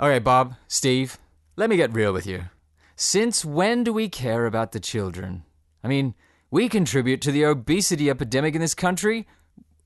Okay, 0.00 0.18
Bob, 0.18 0.54
Steve, 0.66 1.18
let 1.56 1.68
me 1.68 1.76
get 1.76 1.92
real 1.92 2.14
with 2.14 2.26
you. 2.26 2.44
Since 2.96 3.44
when 3.44 3.84
do 3.84 3.92
we 3.92 4.08
care 4.08 4.46
about 4.46 4.72
the 4.72 4.80
children? 4.80 5.44
I 5.84 5.88
mean, 5.88 6.14
we 6.50 6.70
contribute 6.70 7.20
to 7.20 7.32
the 7.32 7.44
obesity 7.44 8.08
epidemic 8.08 8.54
in 8.54 8.62
this 8.62 8.74
country. 8.74 9.26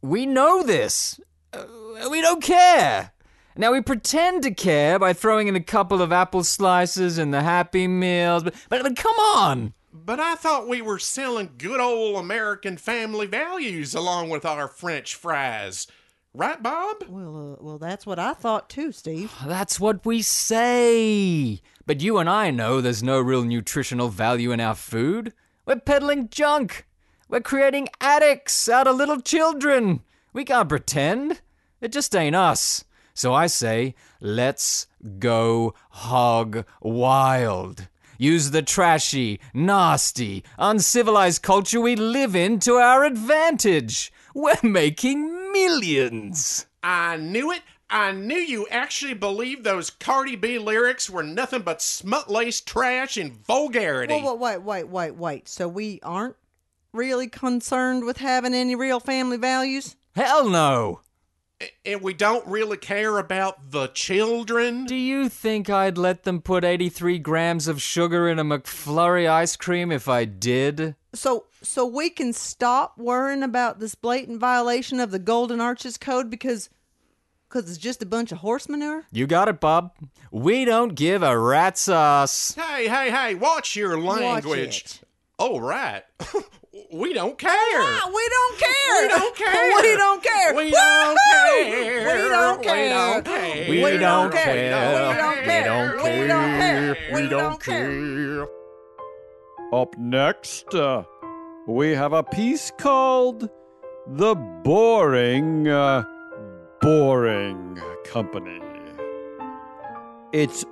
We 0.03 0.25
know 0.25 0.63
this. 0.63 1.19
Uh, 1.53 1.65
we 2.11 2.21
don't 2.21 2.43
care. 2.43 3.11
Now 3.57 3.71
we 3.71 3.81
pretend 3.81 4.43
to 4.43 4.51
care 4.53 4.99
by 4.99 5.13
throwing 5.13 5.47
in 5.47 5.55
a 5.55 5.63
couple 5.63 6.03
of 6.03 6.11
apple 6.11 6.43
slices 6.43 7.19
and 7.19 7.33
the 7.33 7.43
Happy 7.43 7.87
Meals, 7.87 8.43
but, 8.43 8.55
but, 8.69 8.83
but 8.83 8.97
come 8.97 9.15
on! 9.17 9.75
But 9.93 10.19
I 10.19 10.35
thought 10.35 10.67
we 10.67 10.83
were 10.83 10.99
selling 10.99 11.53
good 11.57 11.79
old 11.79 12.17
American 12.17 12.77
family 12.77 13.29
values 13.29 13.95
along 13.95 14.31
with 14.31 14.45
our 14.45 14.67
French 14.67 15.15
fries. 15.15 15.87
Right, 16.35 16.61
Bob? 16.61 17.05
Well, 17.09 17.53
uh, 17.53 17.63
well, 17.63 17.79
that's 17.79 18.05
what 18.05 18.19
I 18.19 18.35
thought 18.35 18.69
too, 18.69 18.91
Steve. 18.91 19.33
That's 19.47 19.79
what 19.79 20.05
we 20.05 20.21
say. 20.21 21.61
But 21.87 22.01
you 22.01 22.19
and 22.19 22.29
I 22.29 22.51
know 22.51 22.81
there's 22.81 23.05
no 23.05 23.21
real 23.21 23.45
nutritional 23.45 24.09
value 24.09 24.51
in 24.51 24.59
our 24.59 24.75
food. 24.75 25.33
We're 25.65 25.79
peddling 25.79 26.29
junk. 26.29 26.89
We're 27.29 27.41
creating 27.41 27.87
addicts 28.01 28.69
out 28.69 28.89
of 28.89 28.97
little 28.97 29.21
children. 29.21 30.01
We 30.33 30.45
can't 30.45 30.69
pretend. 30.69 31.41
It 31.81 31.93
just 31.93 32.17
ain't 32.17 32.35
us. 32.35 32.85
So 33.15 33.33
I 33.33 33.47
say, 33.47 33.95
let's 34.21 34.89
go 35.19 35.75
hog 35.91 36.67
wild. 36.81 37.89
Use 38.19 38.51
the 38.51 38.63
trashy, 38.63 39.41
nasty, 39.53 40.45
uncivilized 40.59 41.43
culture 41.43 41.81
we 41.81 41.97
live 41.97 42.35
in 42.35 42.59
to 42.61 42.75
our 42.75 43.05
advantage. 43.05 44.13
We're 44.35 44.55
making 44.63 45.53
millions. 45.53 46.67
I 46.83 47.17
knew 47.17 47.53
it. 47.53 47.63
I 47.89 48.11
knew 48.13 48.37
you 48.37 48.67
actually 48.69 49.15
believed 49.15 49.63
those 49.63 49.91
Cardi 49.91 50.35
B 50.35 50.59
lyrics 50.59 51.09
were 51.09 51.23
nothing 51.23 51.63
but 51.63 51.81
smut 51.81 52.29
laced 52.29 52.67
trash 52.67 53.17
and 53.17 53.33
vulgarity. 53.33 54.15
Whoa, 54.15 54.35
whoa, 54.35 54.35
wait, 54.35 54.63
wait, 54.63 54.89
wait, 54.89 55.15
wait. 55.15 55.49
So 55.49 55.69
we 55.69 56.01
aren't 56.03 56.37
really 56.93 57.29
concerned 57.29 58.05
with 58.05 58.17
having 58.17 58.55
any 58.55 58.75
real 58.75 59.01
family 59.01 59.37
values? 59.37 59.97
Hell 60.17 60.49
no. 60.49 61.01
And 61.85 62.01
we 62.03 62.15
don't 62.15 62.47
really 62.47 62.77
care 62.77 63.19
about 63.19 63.71
the 63.71 63.89
children. 63.89 64.85
Do 64.87 64.97
you 64.97 65.29
think 65.29 65.71
I'd 65.71 65.99
let 65.99 66.25
them 66.25 66.41
put 66.41 66.65
83 66.65 67.19
grams 67.19 67.69
of 67.69 67.81
sugar 67.81 68.29
in 68.29 68.39
a 68.39 68.45
McFlurry 68.45 69.29
ice 69.29 69.57
cream 69.57 69.93
if 69.93 70.09
I 70.09 70.25
did? 70.25 70.97
So, 71.15 71.47
so 71.63 71.87
we 71.87 72.11
can 72.11 72.33
stop 72.33 72.99
worrying 72.99 73.43
about 73.43 73.79
this 73.79 73.95
blatant 73.95 74.41
violation 74.41 75.01
of 75.01 75.11
the 75.11 75.19
Golden 75.19 75.61
Arches 75.61 75.97
Code 75.97 76.29
because, 76.29 76.71
because 77.49 77.69
it's 77.69 77.79
just 77.79 78.03
a 78.03 78.07
bunch 78.07 78.33
of 78.33 78.39
horse 78.39 78.69
manure. 78.69 79.05
You 79.13 79.27
got 79.27 79.49
it, 79.49 79.61
Bob. 79.61 79.93
We 80.31 80.65
don't 80.65 80.95
give 80.95 81.23
a 81.23 81.39
rat's 81.39 81.89
ass. 81.89 82.55
Hey, 82.55 82.89
hey, 82.89 83.11
hey, 83.11 83.35
watch 83.35 83.77
your 83.77 83.99
language. 83.99 84.81
it. 84.81 85.01
Oh, 85.39 85.59
right. 85.59 86.03
we 86.93 87.13
don't 87.13 87.39
care. 87.39 87.51
Ah, 87.53 88.11
we 88.15 88.29
don't 88.29 88.59
care. 88.59 89.03
We 89.03 89.09
don't 89.09 89.37
care. 89.37 89.83
We 89.83 89.97
don't 89.97 90.23
care. 90.23 90.55
We 90.55 90.71
don't 90.71 91.19
care. 91.33 91.95
We 92.15 92.29
don't 92.29 92.59
We 92.59 92.65
care. 92.65 92.89
don't 92.89 93.25
care. 93.25 93.69
We 93.71 93.83
We 93.85 93.91
don't 93.93 94.01
don't 94.01 94.33
care. 94.33 94.45
care. 94.45 95.37
We 95.45 95.65
don't 95.65 95.95
care. 95.99 96.13
We 96.13 96.29
don't 96.29 96.59
care. 96.59 96.97
care. 96.99 97.15
We 97.15 97.29
don't 97.29 97.61
care. 97.61 98.47
Up 99.73 99.97
next, 99.99 100.75
uh, 100.75 101.03
we 101.67 101.91
have 101.93 102.13
a 102.13 102.23
piece 102.23 102.71
called 102.79 103.49
The 104.07 104.35
Boring, 104.65 105.67
uh, 105.69 106.05
Boring 106.81 107.81
Company. 108.05 108.61
It's 110.33 110.65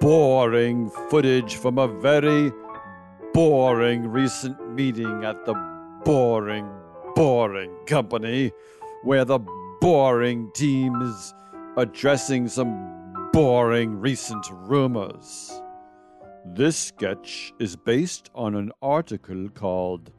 boring 0.00 0.90
footage 1.10 1.56
from 1.56 1.78
a 1.78 1.88
very 1.88 2.52
boring 3.36 4.08
recent 4.08 4.56
meeting 4.72 5.22
at 5.22 5.44
the 5.44 5.52
Boring, 6.06 6.66
Boring 7.14 7.70
Company, 7.84 8.50
where 9.02 9.26
the 9.26 9.38
boring 9.78 10.50
team 10.54 11.02
is 11.02 11.34
addressing 11.76 12.48
some 12.48 13.28
boring 13.34 14.00
recent 14.00 14.46
rumors. 14.50 15.60
This 16.46 16.78
sketch 16.78 17.52
is 17.58 17.76
based 17.76 18.30
on 18.34 18.54
an 18.54 18.72
article 18.80 19.50
called 19.50 20.12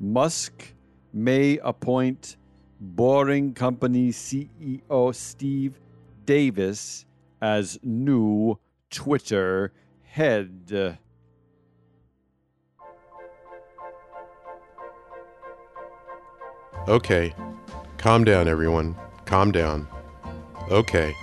Musk 0.00 0.72
May 1.12 1.58
Appoint 1.58 2.38
Boring 2.80 3.52
Company 3.52 4.08
CEO 4.08 5.14
Steve 5.14 5.78
Davis 6.24 7.04
as 7.42 7.78
new 7.82 8.58
Twitter 8.88 9.74
head. 10.02 10.98
Okay. 16.88 17.34
Calm 17.98 18.24
down, 18.24 18.48
everyone. 18.48 18.96
Calm 19.26 19.52
down. 19.52 19.86
Okay. 20.70 21.14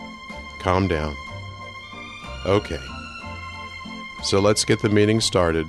Calm 0.61 0.87
down. 0.87 1.15
Okay. 2.45 2.79
So 4.23 4.39
let's 4.39 4.63
get 4.63 4.79
the 4.83 4.89
meeting 4.89 5.19
started. 5.19 5.65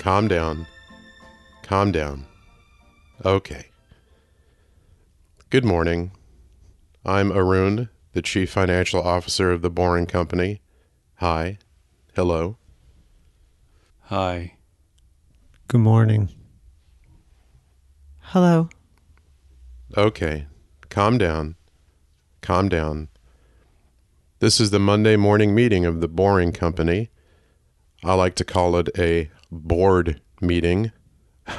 Calm 0.00 0.26
down. 0.26 0.66
Calm 1.62 1.92
down. 1.92 2.26
Okay. 3.24 3.66
Good 5.48 5.64
morning. 5.64 6.10
I'm 7.04 7.30
Arun, 7.30 7.88
the 8.14 8.22
Chief 8.22 8.50
Financial 8.50 9.00
Officer 9.00 9.52
of 9.52 9.62
the 9.62 9.70
Boring 9.70 10.06
Company. 10.06 10.60
Hi. 11.18 11.58
Hello. 12.16 12.56
Hi. 14.06 14.56
Good 15.68 15.82
morning. 15.82 16.30
Hello. 18.32 18.70
Okay. 19.94 20.46
Calm 20.88 21.18
down. 21.18 21.54
Calm 22.40 22.70
down. 22.70 23.08
This 24.38 24.58
is 24.58 24.70
the 24.70 24.78
Monday 24.78 25.16
morning 25.16 25.54
meeting 25.54 25.84
of 25.84 26.00
the 26.00 26.08
Boring 26.08 26.50
Company. 26.50 27.10
I 28.02 28.14
like 28.14 28.34
to 28.36 28.44
call 28.44 28.76
it 28.76 28.88
a 28.98 29.30
board 29.50 30.22
meeting. 30.40 30.92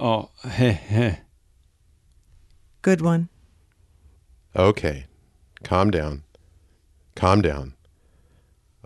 Oh, 0.00 0.30
heh 0.44 0.70
heh. 0.70 1.16
Good 2.82 3.00
one. 3.00 3.28
Okay. 4.54 5.06
Calm 5.64 5.90
down. 5.90 6.22
Calm 7.16 7.42
down. 7.42 7.74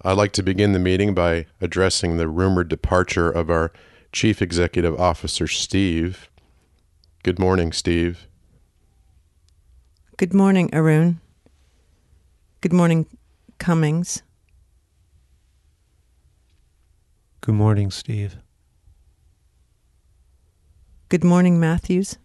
I'd 0.04 0.16
like 0.16 0.32
to 0.32 0.42
begin 0.42 0.73
the 0.73 0.78
meeting 0.78 1.14
by 1.14 1.47
addressing 1.61 2.16
the 2.16 2.28
rumored 2.28 2.68
departure 2.68 3.30
of 3.30 3.50
our 3.50 3.73
Chief 4.11 4.42
Executive 4.42 4.99
Officer, 5.00 5.47
Steve. 5.47 6.28
Good 7.23 7.38
morning, 7.38 7.73
Steve. 7.73 8.26
Good 10.16 10.35
morning, 10.35 10.71
Arun. 10.75 11.21
Good 12.61 12.73
morning, 12.73 13.06
Cummings. 13.59 14.23
Good 17.40 17.54
morning, 17.54 17.90
Steve. 17.90 18.37
Good 21.09 21.25
morning, 21.25 21.61
Matthews. 21.61 22.18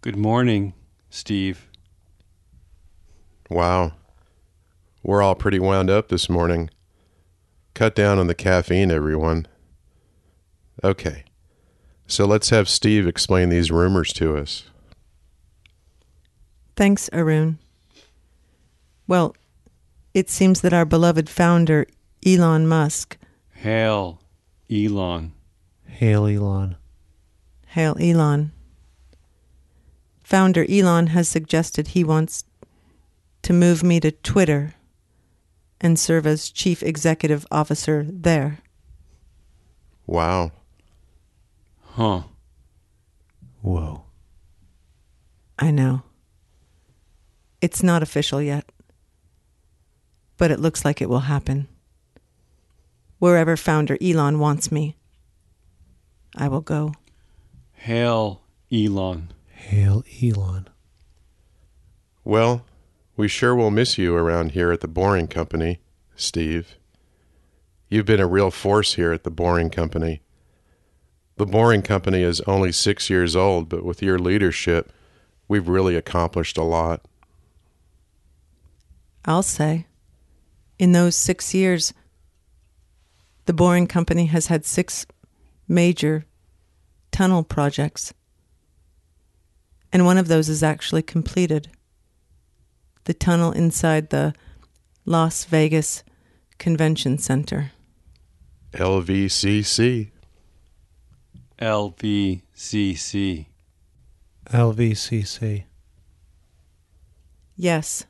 Good 0.00 0.16
morning, 0.16 0.74
Steve. 1.10 1.68
Wow. 3.50 3.92
We're 5.06 5.22
all 5.22 5.36
pretty 5.36 5.60
wound 5.60 5.88
up 5.88 6.08
this 6.08 6.28
morning. 6.28 6.68
Cut 7.74 7.94
down 7.94 8.18
on 8.18 8.26
the 8.26 8.34
caffeine, 8.34 8.90
everyone. 8.90 9.46
Okay. 10.82 11.22
So 12.08 12.24
let's 12.24 12.50
have 12.50 12.68
Steve 12.68 13.06
explain 13.06 13.48
these 13.48 13.70
rumors 13.70 14.12
to 14.14 14.36
us. 14.36 14.64
Thanks, 16.74 17.08
Arun. 17.12 17.60
Well, 19.06 19.36
it 20.12 20.28
seems 20.28 20.62
that 20.62 20.72
our 20.72 20.84
beloved 20.84 21.30
founder, 21.30 21.86
Elon 22.26 22.66
Musk, 22.66 23.16
Hail, 23.52 24.20
Elon. 24.68 25.34
Hail 25.86 26.26
Elon. 26.26 26.74
hail 27.68 27.96
Elon, 28.00 28.50
founder 30.24 30.66
Elon 30.68 31.06
has 31.08 31.28
suggested 31.28 31.88
he 31.88 32.02
wants 32.02 32.42
to 33.42 33.52
move 33.52 33.84
me 33.84 34.00
to 34.00 34.10
Twitter 34.10 34.74
and 35.80 35.98
serve 35.98 36.26
as 36.26 36.50
chief 36.50 36.82
executive 36.82 37.46
officer 37.50 38.06
there. 38.08 38.58
Wow. 40.06 40.52
Huh. 41.80 42.22
Whoa. 43.62 44.04
I 45.58 45.70
know. 45.70 46.02
It's 47.60 47.82
not 47.82 48.02
official 48.02 48.40
yet, 48.42 48.70
but 50.36 50.50
it 50.50 50.60
looks 50.60 50.84
like 50.84 51.00
it 51.00 51.08
will 51.08 51.20
happen. 51.20 51.68
Wherever 53.18 53.56
founder 53.56 53.96
Elon 54.00 54.38
wants 54.38 54.70
me, 54.70 54.94
I 56.36 56.48
will 56.48 56.60
go. 56.60 56.92
Hail, 57.72 58.42
Elon. 58.70 59.32
Hail 59.50 60.04
Elon. 60.22 60.68
Well, 62.24 62.64
we 63.16 63.28
sure 63.28 63.54
will 63.54 63.70
miss 63.70 63.96
you 63.96 64.14
around 64.14 64.52
here 64.52 64.70
at 64.70 64.80
the 64.80 64.88
Boring 64.88 65.26
Company, 65.26 65.80
Steve. 66.14 66.76
You've 67.88 68.06
been 68.06 68.20
a 68.20 68.26
real 68.26 68.50
force 68.50 68.94
here 68.94 69.12
at 69.12 69.24
the 69.24 69.30
Boring 69.30 69.70
Company. 69.70 70.20
The 71.36 71.46
Boring 71.46 71.82
Company 71.82 72.22
is 72.22 72.40
only 72.42 72.72
six 72.72 73.08
years 73.08 73.34
old, 73.34 73.68
but 73.68 73.84
with 73.84 74.02
your 74.02 74.18
leadership, 74.18 74.92
we've 75.48 75.68
really 75.68 75.96
accomplished 75.96 76.58
a 76.58 76.62
lot. 76.62 77.02
I'll 79.24 79.42
say. 79.42 79.86
In 80.78 80.92
those 80.92 81.16
six 81.16 81.54
years, 81.54 81.94
the 83.46 83.52
Boring 83.52 83.86
Company 83.86 84.26
has 84.26 84.48
had 84.48 84.66
six 84.66 85.06
major 85.68 86.26
tunnel 87.12 87.42
projects. 87.42 88.12
And 89.92 90.04
one 90.04 90.18
of 90.18 90.28
those 90.28 90.48
is 90.48 90.62
actually 90.62 91.02
completed. 91.02 91.68
The 93.06 93.14
tunnel 93.14 93.52
inside 93.52 94.10
the 94.10 94.34
Las 95.04 95.44
Vegas 95.44 96.02
Convention 96.58 97.18
Center. 97.18 97.70
LVCC. 98.72 100.10
LVCC. 101.60 103.46
LVCC. 104.50 105.64
Yes, 107.54 108.06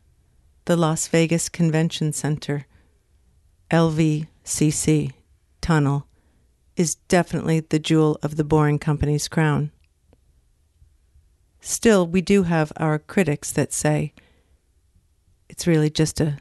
the 0.64 0.76
Las 0.76 1.08
Vegas 1.08 1.50
Convention 1.50 2.14
Center, 2.14 2.66
LVCC 3.70 5.12
tunnel, 5.60 6.06
is 6.74 6.94
definitely 7.08 7.60
the 7.60 7.78
jewel 7.78 8.18
of 8.22 8.36
the 8.36 8.44
Boring 8.44 8.78
Company's 8.78 9.28
crown. 9.28 9.72
Still, 11.60 12.06
we 12.06 12.22
do 12.22 12.44
have 12.44 12.72
our 12.78 12.98
critics 12.98 13.52
that 13.52 13.74
say 13.74 14.14
it's 15.56 15.66
really 15.66 15.88
just 15.88 16.20
a 16.20 16.36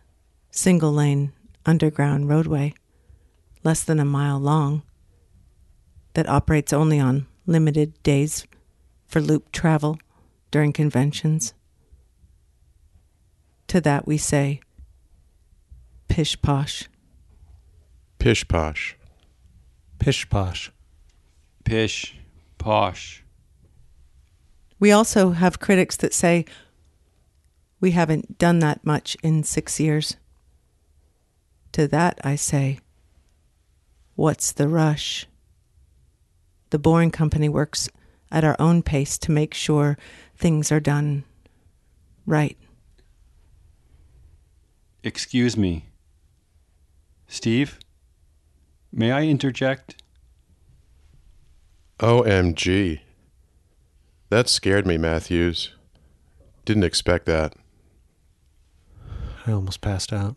single 0.51 0.91
lane 0.91 1.31
underground 1.65 2.27
roadway, 2.27 2.73
less 3.63 3.81
than 3.81 3.97
a 3.97 4.03
mile 4.03 4.37
long, 4.37 4.83
that 6.15 6.27
operates 6.27 6.73
only 6.73 6.99
on 6.99 7.25
limited 7.45 8.03
days 8.03 8.45
for 9.07 9.21
loop 9.21 9.53
travel 9.53 9.97
during 10.51 10.73
conventions. 10.73 11.53
To 13.67 13.79
that 13.79 14.05
we 14.05 14.17
say, 14.17 14.59
pish 16.09 16.41
posh. 16.41 16.89
Pish 18.19 18.45
posh. 18.45 18.97
Pish 19.97 20.29
posh. 20.29 20.73
Pish. 21.63 22.17
Posh. 22.57 23.23
We 24.77 24.91
also 24.91 25.31
have 25.31 25.59
critics 25.61 25.95
that 25.97 26.13
say 26.13 26.43
we 27.85 27.91
haven't 27.91 28.39
done 28.39 28.57
that 28.57 28.83
much 28.83 29.15
in 29.21 29.43
six 29.43 29.79
years. 29.79 30.17
To 31.73 31.87
that 31.89 32.19
I 32.23 32.35
say, 32.35 32.79
what's 34.15 34.51
the 34.51 34.67
rush? 34.67 35.27
The 36.71 36.79
Boring 36.79 37.11
Company 37.11 37.47
works 37.47 37.87
at 38.31 38.43
our 38.43 38.55
own 38.57 38.81
pace 38.81 39.19
to 39.19 39.31
make 39.31 39.53
sure 39.53 39.99
things 40.35 40.71
are 40.71 40.79
done 40.79 41.25
right. 42.25 42.57
Excuse 45.03 45.55
me. 45.55 45.85
Steve? 47.27 47.77
May 48.91 49.11
I 49.11 49.25
interject? 49.25 50.01
OMG. 51.99 53.01
That 54.29 54.49
scared 54.49 54.87
me, 54.87 54.97
Matthews. 54.97 55.75
Didn't 56.65 56.83
expect 56.83 57.27
that. 57.27 57.53
I 59.45 59.51
almost 59.51 59.81
passed 59.81 60.11
out. 60.11 60.35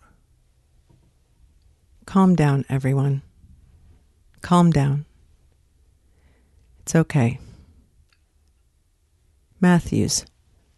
Calm 2.05 2.35
down, 2.35 2.65
everyone. 2.69 3.23
Calm 4.41 4.71
down. 4.71 5.07
It's 6.81 6.95
okay. 6.95 7.39
Matthews, 9.61 10.25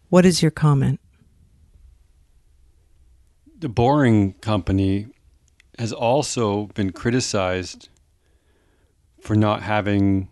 what 0.09 0.25
is 0.25 0.41
your 0.41 0.51
comment? 0.51 0.99
The 3.59 3.69
Boring 3.69 4.33
Company 4.33 5.07
has 5.77 5.93
also 5.93 6.65
been 6.73 6.91
criticized 6.91 7.89
for 9.21 9.35
not 9.35 9.61
having 9.61 10.27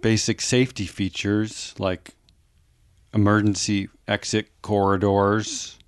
basic 0.00 0.40
safety 0.40 0.86
features 0.86 1.74
like 1.78 2.14
emergency 3.12 3.88
exit 4.08 4.48
corridors, 4.62 5.78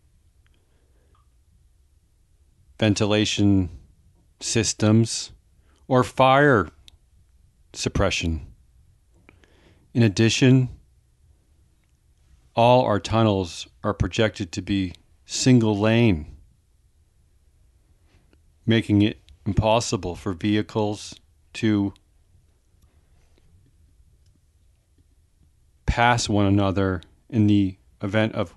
ventilation 2.83 3.71
systems, 4.41 5.31
or 5.87 6.03
fire 6.03 6.69
suppression. 7.73 8.45
In 9.95 10.03
addition, 10.03 10.69
all 12.57 12.85
our 12.85 12.99
tunnels 12.99 13.69
are 13.85 13.95
projected 13.95 14.51
to 14.51 14.63
be 14.63 14.95
single 15.25 15.79
lane, 15.79 16.27
making 18.67 19.03
it 19.03 19.21
impossible 19.47 20.17
for 20.17 20.33
vehicles 20.33 21.15
to 21.53 21.95
pass 25.87 26.29
one 26.29 26.47
another 26.47 27.01
in 27.31 27.47
the 27.47 27.77
event 28.03 28.35
of 28.35 28.57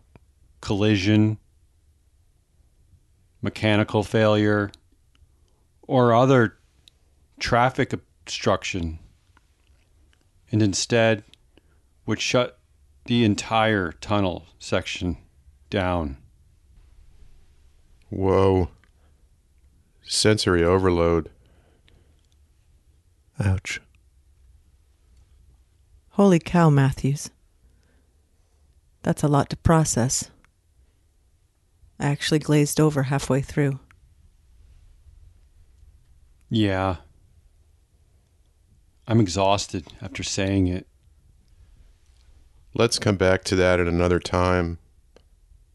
collision, 0.62 1.38
mechanical 3.46 4.04
failure, 4.04 4.72
or 5.84 6.14
other 6.16 6.58
traffic 7.40 7.94
obstruction, 7.94 8.98
and 10.52 10.64
instead 10.64 11.24
would 12.08 12.20
shut 12.20 12.58
the 13.06 13.24
entire 13.24 13.92
tunnel 13.92 14.48
section 14.58 15.16
down. 15.70 16.18
Whoa. 18.10 18.70
Sensory 20.02 20.64
overload. 20.64 21.30
Ouch. 23.40 23.80
Holy 26.12 26.40
cow, 26.40 26.72
Matthews. 26.72 27.30
That's 29.04 29.22
a 29.22 29.28
lot 29.28 29.52
to 29.52 29.58
process. 29.58 30.32
I 32.00 32.08
actually 32.08 32.40
glazed 32.40 32.80
over 32.80 33.04
halfway 33.04 33.42
through. 33.42 33.80
Yeah. 36.50 36.98
I'm 39.08 39.20
exhausted 39.20 39.88
after 40.02 40.24
saying 40.24 40.68
it. 40.68 40.88
Let's 42.74 43.00
come 43.00 43.16
back 43.16 43.44
to 43.46 43.56
that 43.56 43.80
at 43.80 43.88
another 43.88 44.20
time. 44.20 44.80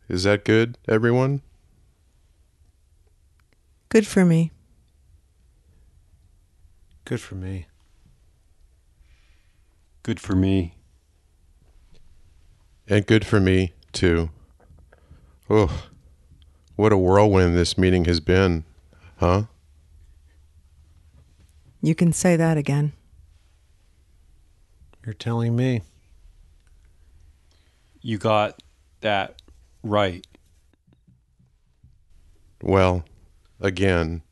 Is 0.09 0.25
that 0.25 0.45
good, 0.45 0.77
everyone? 0.89 1.41
Good 3.89 4.07
for 4.07 4.25
me. 4.25 4.53
Good 7.05 7.21
for 7.21 7.35
me. 7.35 7.67
Good 10.03 10.21
for 10.21 10.35
me. 10.35 10.75
And 12.89 13.07
good 13.07 13.25
for 13.25 13.41
me, 13.41 13.73
too. 13.93 14.31
Oh, 15.49 15.85
what 16.81 16.93
a 16.93 16.97
whirlwind 16.97 17.55
this 17.55 17.77
meeting 17.77 18.07
has 18.07 18.21
been, 18.21 18.65
huh? 19.19 19.43
You 21.83 21.95
can 21.95 22.11
say 22.11 22.37
that 22.37 22.57
again. 22.57 22.95
You're 25.05 25.13
telling 25.13 25.55
me. 25.55 25.83
You 28.01 28.17
got 28.17 28.63
that 29.03 29.43
right. 29.83 30.27
Well, 32.63 33.05
again, 33.61 34.23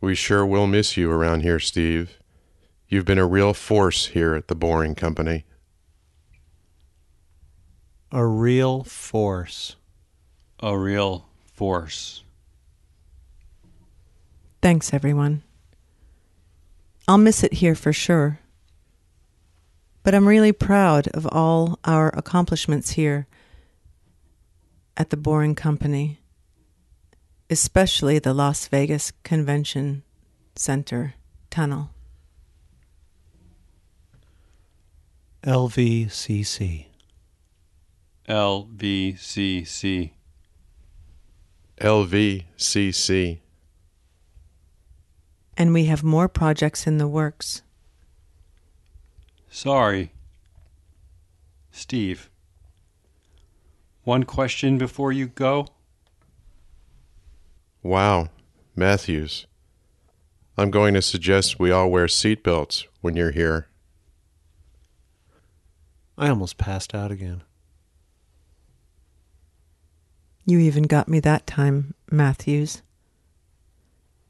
we 0.00 0.16
sure 0.16 0.44
will 0.44 0.66
miss 0.66 0.96
you 0.96 1.12
around 1.12 1.42
here, 1.42 1.60
Steve. 1.60 2.18
You've 2.88 3.04
been 3.04 3.18
a 3.18 3.26
real 3.26 3.54
force 3.54 4.08
here 4.08 4.34
at 4.34 4.48
the 4.48 4.56
Boring 4.56 4.96
Company. 4.96 5.44
A 8.10 8.26
real 8.26 8.82
force. 8.82 9.76
A 10.58 10.76
real 10.76 11.28
force. 11.52 12.24
Thanks, 14.60 14.92
everyone. 14.92 15.42
I'll 17.08 17.18
miss 17.18 17.42
it 17.42 17.54
here 17.54 17.74
for 17.74 17.92
sure. 17.92 18.38
But 20.02 20.14
I'm 20.14 20.26
really 20.26 20.52
proud 20.52 21.08
of 21.08 21.26
all 21.30 21.78
our 21.84 22.08
accomplishments 22.08 22.90
here 22.90 23.26
at 24.96 25.10
the 25.10 25.16
Boring 25.16 25.54
Company, 25.54 26.18
especially 27.48 28.18
the 28.18 28.34
Las 28.34 28.66
Vegas 28.68 29.12
Convention 29.22 30.02
Center 30.56 31.14
tunnel. 31.50 31.90
LVCC. 35.44 36.86
LVCC. 38.28 40.12
LVCC. 41.80 43.38
And 45.56 45.72
we 45.72 45.84
have 45.86 46.02
more 46.02 46.28
projects 46.28 46.86
in 46.86 46.98
the 46.98 47.08
works. 47.08 47.62
Sorry. 49.50 50.12
Steve. 51.70 52.30
one 54.04 54.24
question 54.24 54.78
before 54.78 55.12
you 55.12 55.26
go? 55.26 55.68
Wow, 57.82 58.28
Matthews. 58.76 59.46
I'm 60.56 60.70
going 60.70 60.94
to 60.94 61.02
suggest 61.02 61.58
we 61.58 61.70
all 61.70 61.90
wear 61.90 62.06
seatbelts 62.06 62.84
when 63.00 63.16
you're 63.16 63.30
here. 63.30 63.68
I 66.16 66.28
almost 66.28 66.58
passed 66.58 66.94
out 66.94 67.10
again. 67.10 67.42
You 70.52 70.58
even 70.58 70.82
got 70.82 71.08
me 71.08 71.18
that 71.20 71.46
time, 71.46 71.94
Matthews. 72.10 72.82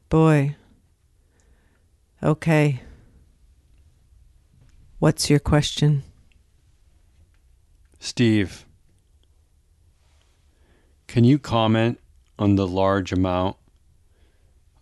Boy. 0.07 0.55
Okay. 2.23 2.79
What's 4.99 5.29
your 5.29 5.39
question? 5.39 6.03
Steve, 7.99 8.65
can 11.07 11.25
you 11.25 11.37
comment 11.37 11.99
on 12.39 12.55
the 12.55 12.67
large 12.67 13.11
amount 13.11 13.57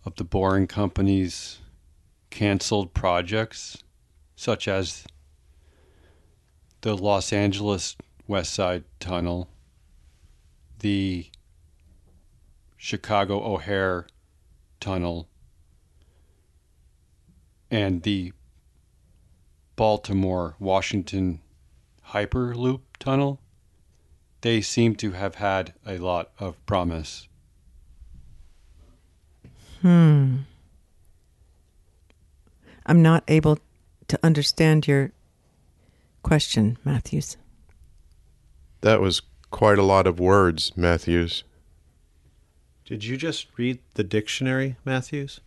of 0.04 0.14
the 0.14 0.22
Boring 0.22 0.68
Company's 0.68 1.58
canceled 2.30 2.94
projects, 2.94 3.82
such 4.36 4.68
as 4.68 5.04
the 6.82 6.96
Los 6.96 7.32
Angeles 7.32 7.96
West 8.28 8.54
Side 8.54 8.84
Tunnel, 9.00 9.48
the 10.82 11.26
Chicago 12.76 13.42
O'Hare 13.42 14.06
Tunnel, 14.80 15.28
and 17.70 18.02
the 18.02 18.32
Baltimore 19.76 20.56
Washington 20.58 21.40
Hyperloop 22.08 22.80
Tunnel? 22.98 23.40
They 24.42 24.60
seem 24.60 24.96
to 24.96 25.12
have 25.12 25.36
had 25.36 25.72
a 25.86 25.98
lot 25.98 26.32
of 26.38 26.64
promise. 26.66 27.28
Hmm. 29.80 30.38
I'm 32.84 33.02
not 33.02 33.22
able 33.28 33.58
to 34.08 34.18
understand 34.22 34.88
your 34.88 35.12
question, 36.22 36.76
Matthews. 36.84 37.36
That 38.80 39.00
was 39.00 39.22
quite 39.52 39.78
a 39.78 39.84
lot 39.84 40.08
of 40.08 40.18
words, 40.18 40.72
Matthews. 40.76 41.44
Did 42.84 43.04
you 43.04 43.16
just 43.16 43.46
read 43.56 43.78
the 43.94 44.02
dictionary, 44.02 44.76
Matthews? 44.84 45.40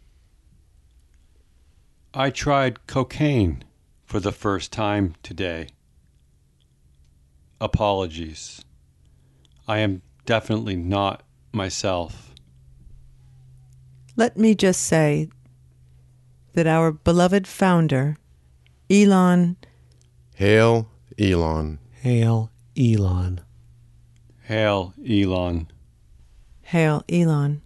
I 2.13 2.29
tried 2.29 2.87
cocaine 2.87 3.65
for 4.05 4.21
the 4.21 4.31
first 4.31 4.71
time 4.71 5.15
today. 5.21 5.67
Apologies. 7.59 8.63
I 9.67 9.79
am 9.79 10.01
definitely 10.25 10.77
not 10.77 11.23
myself. 11.51 12.31
Let 14.15 14.37
me 14.37 14.55
just 14.55 14.81
say 14.81 15.29
that 16.53 16.67
our 16.67 16.93
beloved 16.93 17.47
founder, 17.47 18.15
Elon, 18.89 19.57
Hail, 20.35 20.89
Elon. 21.19 21.79
Hail, 22.01 22.51
Elon. 22.77 23.41
Hail, 24.47 24.93
Elon. 25.09 25.67
hail 26.61 27.03
Elon, 27.09 27.63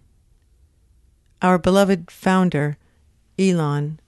our 1.42 1.58
beloved 1.58 2.10
founder, 2.10 2.78
Elon, 3.38 4.00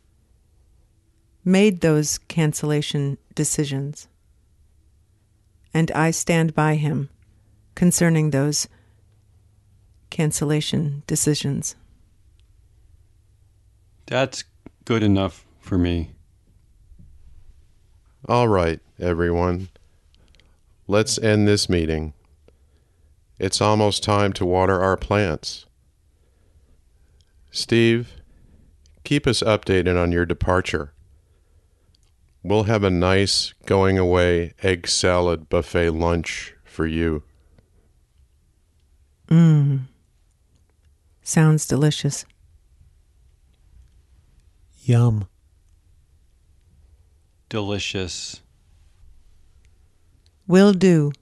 made 1.44 1.82
those 1.82 2.16
cancellation 2.16 3.18
decisions. 3.34 4.08
And 5.74 5.90
I 5.90 6.12
stand 6.12 6.54
by 6.54 6.76
him 6.76 7.10
concerning 7.74 8.30
those 8.30 8.68
cancellation 10.08 11.02
decisions. 11.06 11.76
That's 14.06 14.44
good 14.86 15.02
enough 15.02 15.44
for 15.60 15.76
me. 15.76 16.12
All 18.26 18.48
right, 18.48 18.80
everyone. 18.98 19.68
Let's 20.86 21.18
end 21.18 21.46
this 21.46 21.68
meeting. 21.68 22.14
It's 23.38 23.60
almost 23.60 24.02
time 24.02 24.32
to 24.34 24.46
water 24.46 24.80
our 24.80 24.96
plants. 24.96 25.66
Steve, 27.50 28.14
keep 29.04 29.26
us 29.26 29.42
updated 29.42 30.00
on 30.00 30.12
your 30.12 30.24
departure. 30.24 30.92
We'll 32.42 32.64
have 32.64 32.82
a 32.82 32.90
nice 32.90 33.52
going 33.66 33.98
away 33.98 34.54
egg 34.62 34.88
salad 34.88 35.48
buffet 35.48 35.90
lunch 35.90 36.54
for 36.64 36.86
you. 36.86 37.22
Mmm. 39.28 39.82
Sounds 41.22 41.66
delicious. 41.66 42.24
Yum. 44.84 45.28
Delicious. 47.48 48.42
Will 50.46 50.72
do. 50.72 51.12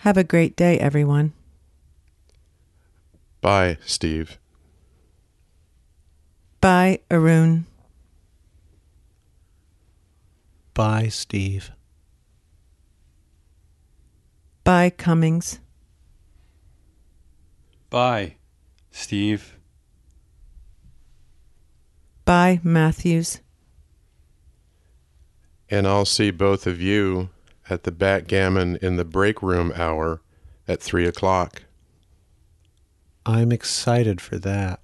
Have 0.00 0.16
a 0.16 0.24
great 0.24 0.56
day, 0.56 0.78
everyone. 0.78 1.34
Bye, 3.42 3.76
Steve. 3.84 4.38
Bye, 6.62 7.00
Arun. 7.10 7.66
Bye, 10.72 11.08
Steve. 11.08 11.70
Bye, 14.64 14.88
Cummings. 14.88 15.60
Bye, 17.90 18.36
Steve. 18.90 19.58
Bye, 22.24 22.60
Matthews. 22.62 23.40
And 25.68 25.86
I'll 25.86 26.06
see 26.06 26.30
both 26.30 26.66
of 26.66 26.80
you 26.80 27.28
at 27.70 27.84
the 27.84 27.92
backgammon 27.92 28.76
in 28.76 28.96
the 28.96 29.04
break 29.04 29.42
room 29.42 29.72
hour 29.74 30.20
at 30.66 30.80
3 30.80 31.06
o'clock. 31.06 31.62
I'm 33.24 33.52
excited 33.52 34.20
for 34.20 34.38
that. 34.38 34.80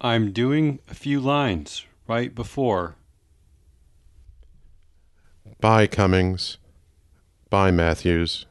I'm 0.00 0.32
doing 0.32 0.80
a 0.88 0.94
few 0.94 1.20
lines 1.20 1.84
right 2.06 2.34
before. 2.34 2.96
Bye, 5.60 5.86
Cummings. 5.86 6.58
Bye, 7.48 7.70
Matthews. 7.70 8.46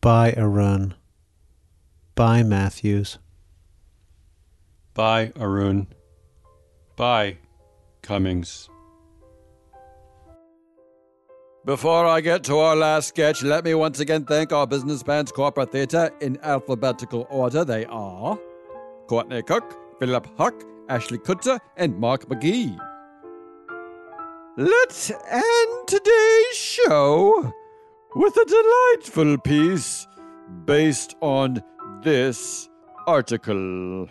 Bye, 0.00 0.34
Arun. 0.36 0.94
Bye, 2.14 2.42
Matthews. 2.42 3.18
Bye, 4.94 5.32
Arun. 5.36 5.88
Bye, 6.96 7.38
Cummings. 8.02 8.68
Before 11.68 12.06
I 12.06 12.22
get 12.22 12.44
to 12.44 12.56
our 12.60 12.74
last 12.74 13.08
sketch, 13.08 13.42
let 13.42 13.62
me 13.62 13.74
once 13.74 14.00
again 14.00 14.24
thank 14.24 14.54
our 14.54 14.66
Business 14.66 15.02
Pants 15.02 15.30
Corporate 15.30 15.70
Theatre 15.70 16.10
in 16.22 16.38
alphabetical 16.42 17.26
order. 17.28 17.62
They 17.62 17.84
are 17.84 18.38
Courtney 19.06 19.42
Cook, 19.42 19.76
Philip 19.98 20.26
Huck, 20.38 20.54
Ashley 20.88 21.18
Kutzer, 21.18 21.58
and 21.76 21.98
Mark 21.98 22.26
McGee. 22.30 22.74
Let's 24.56 25.10
end 25.10 25.86
today's 25.86 26.56
show 26.56 27.52
with 28.16 28.34
a 28.38 28.46
delightful 28.46 29.36
piece 29.36 30.06
based 30.64 31.16
on 31.20 31.62
this 32.02 32.70
article. 33.06 34.08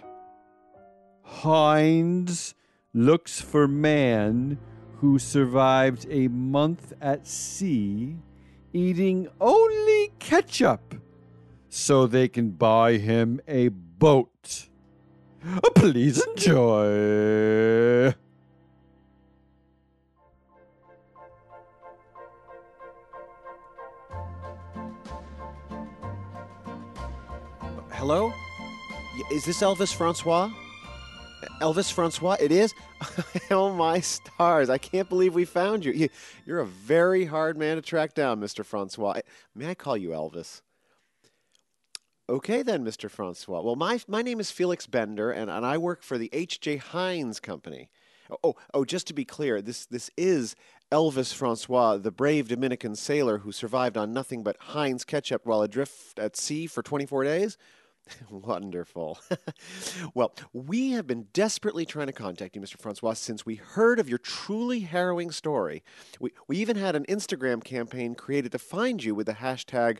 Heinz 1.24 2.54
looks 2.93 3.41
for 3.41 3.67
man 3.67 4.60
who 4.99 5.19
survived 5.19 6.07
a 6.10 6.27
month 6.27 6.93
at 7.01 7.27
sea 7.27 8.15
eating 8.73 9.27
only 9.39 10.12
ketchup 10.19 10.95
so 11.69 12.07
they 12.07 12.27
can 12.27 12.49
buy 12.49 12.97
him 12.97 13.39
a 13.47 13.67
boat. 13.69 14.69
Uh, 15.45 15.60
Please 15.75 16.23
enjoy. 16.25 18.13
Hello? 27.91 28.33
Is 29.31 29.45
this 29.45 29.62
Elvis 29.62 29.93
Francois? 29.93 30.51
Elvis 31.62 31.91
Francois? 31.91 32.38
It 32.39 32.52
is? 32.52 32.73
oh, 33.52 33.73
my 33.73 34.00
stars. 34.00 34.69
I 34.69 34.78
can't 34.78 35.10
believe 35.10 35.36
we 35.36 35.45
found 35.45 35.86
you. 35.86 35.91
you. 35.91 36.10
You're 36.45 36.60
a 36.60 36.65
very 36.65 37.26
hard 37.26 37.58
man 37.58 37.76
to 37.76 37.82
track 37.82 38.13
down, 38.13 38.39
Mr. 38.39 38.65
Francois. 38.65 39.21
May 39.56 39.69
I 39.69 39.76
call 39.76 39.97
you 39.97 40.10
Elvis? 40.10 40.62
Okay, 42.30 42.62
then, 42.62 42.84
Mr. 42.84 43.10
Francois. 43.10 43.62
Well, 43.62 43.76
my, 43.76 44.00
my 44.08 44.21
name 44.21 44.39
is 44.39 44.52
Felix 44.52 44.86
Bender, 44.86 45.32
and, 45.32 45.50
and 45.50 45.65
I 45.65 45.78
work 45.78 46.04
for 46.04 46.17
the 46.17 46.30
H.J. 46.34 46.78
Heinz 46.78 47.39
Company. 47.39 47.89
Oh, 48.30 48.38
oh, 48.43 48.56
oh, 48.73 48.86
just 48.86 49.08
to 49.08 49.13
be 49.13 49.23
clear, 49.23 49.62
this 49.62 49.86
this 49.86 50.12
is 50.17 50.56
Elvis 50.91 51.34
Francois, 51.34 51.97
the 51.97 52.12
brave 52.12 52.50
Dominican 52.50 52.95
sailor 52.95 53.38
who 53.38 53.54
survived 53.54 53.95
on 53.95 54.12
nothing 54.12 54.43
but 54.43 54.58
Heinz 54.60 55.06
ketchup 55.06 55.45
while 55.45 55.62
adrift 55.62 56.19
at 56.19 56.36
sea 56.36 56.67
for 56.67 56.84
24 56.84 57.23
days. 57.23 57.58
Wonderful. 58.30 59.20
well, 60.13 60.34
we 60.54 60.91
have 60.91 61.08
been 61.08 61.28
desperately 61.34 61.86
trying 61.86 62.08
to 62.08 62.13
contact 62.13 62.56
you, 62.56 62.62
Mr. 62.62 62.80
Francois, 62.80 63.13
since 63.13 63.46
we 63.46 63.56
heard 63.56 64.00
of 64.00 64.10
your 64.10 64.17
truly 64.17 64.82
harrowing 64.82 65.32
story. 65.32 65.84
We, 66.20 66.32
we 66.48 66.58
even 66.58 66.78
had 66.78 66.96
an 66.96 67.06
Instagram 67.06 67.63
campaign 67.63 68.15
created 68.15 68.52
to 68.54 68.60
find 68.60 69.04
you 69.04 69.15
with 69.15 69.28
the 69.28 69.34
hashtag 69.34 70.00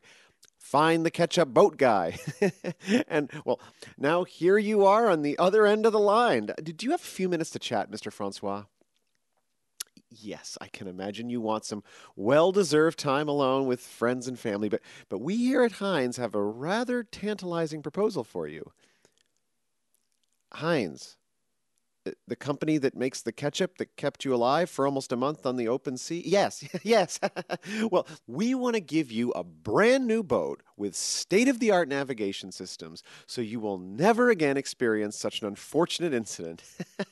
Find 0.58 1.06
the 1.06 1.12
Ketchup 1.12 1.54
Boat 1.54 1.78
Guy. 1.78 2.18
and, 3.08 3.32
well, 3.46 3.60
now 3.98 4.26
here 4.26 4.58
you 4.58 4.86
are 4.86 5.10
on 5.10 5.22
the 5.22 5.38
other 5.38 5.66
end 5.66 5.86
of 5.86 5.94
the 5.94 6.00
line. 6.00 6.50
Did 6.62 6.84
you 6.84 6.92
have 6.92 7.00
a 7.00 7.06
few 7.06 7.30
minutes 7.30 7.52
to 7.52 7.60
chat, 7.60 7.90
Mr. 7.90 8.12
Francois? 8.12 8.64
Yes, 10.10 10.58
I 10.62 10.68
can 10.68 10.88
imagine 10.88 11.30
you 11.30 11.42
want 11.42 11.66
some 11.66 11.84
well 12.16 12.52
deserved 12.52 12.98
time 12.98 13.28
alone 13.28 13.68
with 13.68 13.82
friends 13.82 14.28
and 14.28 14.40
family, 14.40 14.70
but, 14.70 14.82
but 15.10 15.20
we 15.20 15.36
here 15.38 15.64
at 15.64 15.74
Heinz 15.74 16.18
have 16.18 16.34
a 16.34 16.42
rather 16.42 17.04
tantalizing 17.04 17.82
proposal 17.82 18.24
for 18.24 18.48
you. 18.48 18.72
Heinz, 20.54 21.18
uh, 22.08 22.12
the 22.28 22.36
company 22.36 22.78
that 22.78 22.96
makes 22.96 23.22
the 23.22 23.32
ketchup 23.34 23.78
that 23.78 23.96
kept 23.98 24.26
you 24.26 24.34
alive 24.34 24.70
for 24.70 24.86
almost 24.86 25.12
a 25.12 25.18
month 25.18 25.46
on 25.46 25.58
the 25.58 25.68
open 25.68 25.98
sea? 25.98 26.24
Yes, 26.26 26.68
yes. 26.84 27.20
well, 27.92 28.08
we 28.28 28.56
want 28.56 28.76
to 28.76 28.82
give 28.82 29.12
you 29.12 29.32
a 29.32 29.44
brand 29.44 30.08
new 30.08 30.24
boat 30.24 30.64
with 30.78 30.96
state 30.96 31.48
of 31.50 31.60
the 31.60 31.72
art 31.72 31.90
navigation 31.90 32.52
systems 32.52 33.04
so 33.26 33.42
you 33.42 33.60
will 33.60 33.78
never 33.78 34.30
again 34.30 34.58
experience 34.58 35.18
such 35.18 35.42
an 35.42 35.48
unfortunate 35.48 36.14
incident. 36.14 36.64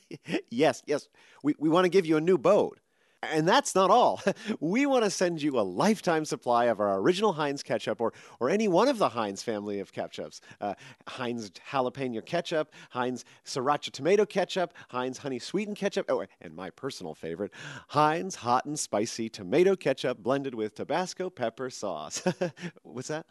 yes, 0.50 0.82
yes. 0.86 1.08
We, 1.42 1.54
we 1.58 1.68
want 1.68 1.84
to 1.84 1.90
give 1.90 2.06
you 2.06 2.16
a 2.16 2.20
new 2.20 2.38
boat. 2.38 2.78
And 3.22 3.48
that's 3.48 3.74
not 3.74 3.90
all. 3.90 4.22
We 4.60 4.86
want 4.86 5.04
to 5.04 5.10
send 5.10 5.42
you 5.42 5.58
a 5.58 5.62
lifetime 5.62 6.24
supply 6.24 6.66
of 6.66 6.80
our 6.80 6.98
original 6.98 7.32
Heinz 7.32 7.62
ketchup 7.62 8.00
or, 8.00 8.12
or 8.40 8.48
any 8.50 8.68
one 8.68 8.88
of 8.88 8.98
the 8.98 9.08
Heinz 9.08 9.42
family 9.42 9.80
of 9.80 9.92
ketchups 9.92 10.40
uh, 10.60 10.74
Heinz 11.06 11.50
jalapeno 11.50 12.24
ketchup, 12.24 12.72
Heinz 12.90 13.24
sriracha 13.44 13.90
tomato 13.90 14.24
ketchup, 14.24 14.72
Heinz 14.88 15.18
honey 15.18 15.38
sweetened 15.38 15.76
ketchup, 15.76 16.06
oh, 16.08 16.24
and 16.40 16.54
my 16.54 16.70
personal 16.70 17.14
favorite, 17.14 17.52
Heinz 17.88 18.36
hot 18.36 18.64
and 18.66 18.78
spicy 18.78 19.28
tomato 19.28 19.76
ketchup 19.76 20.22
blended 20.22 20.54
with 20.54 20.74
Tabasco 20.74 21.30
pepper 21.30 21.70
sauce. 21.70 22.22
What's 22.82 23.08
that? 23.08 23.26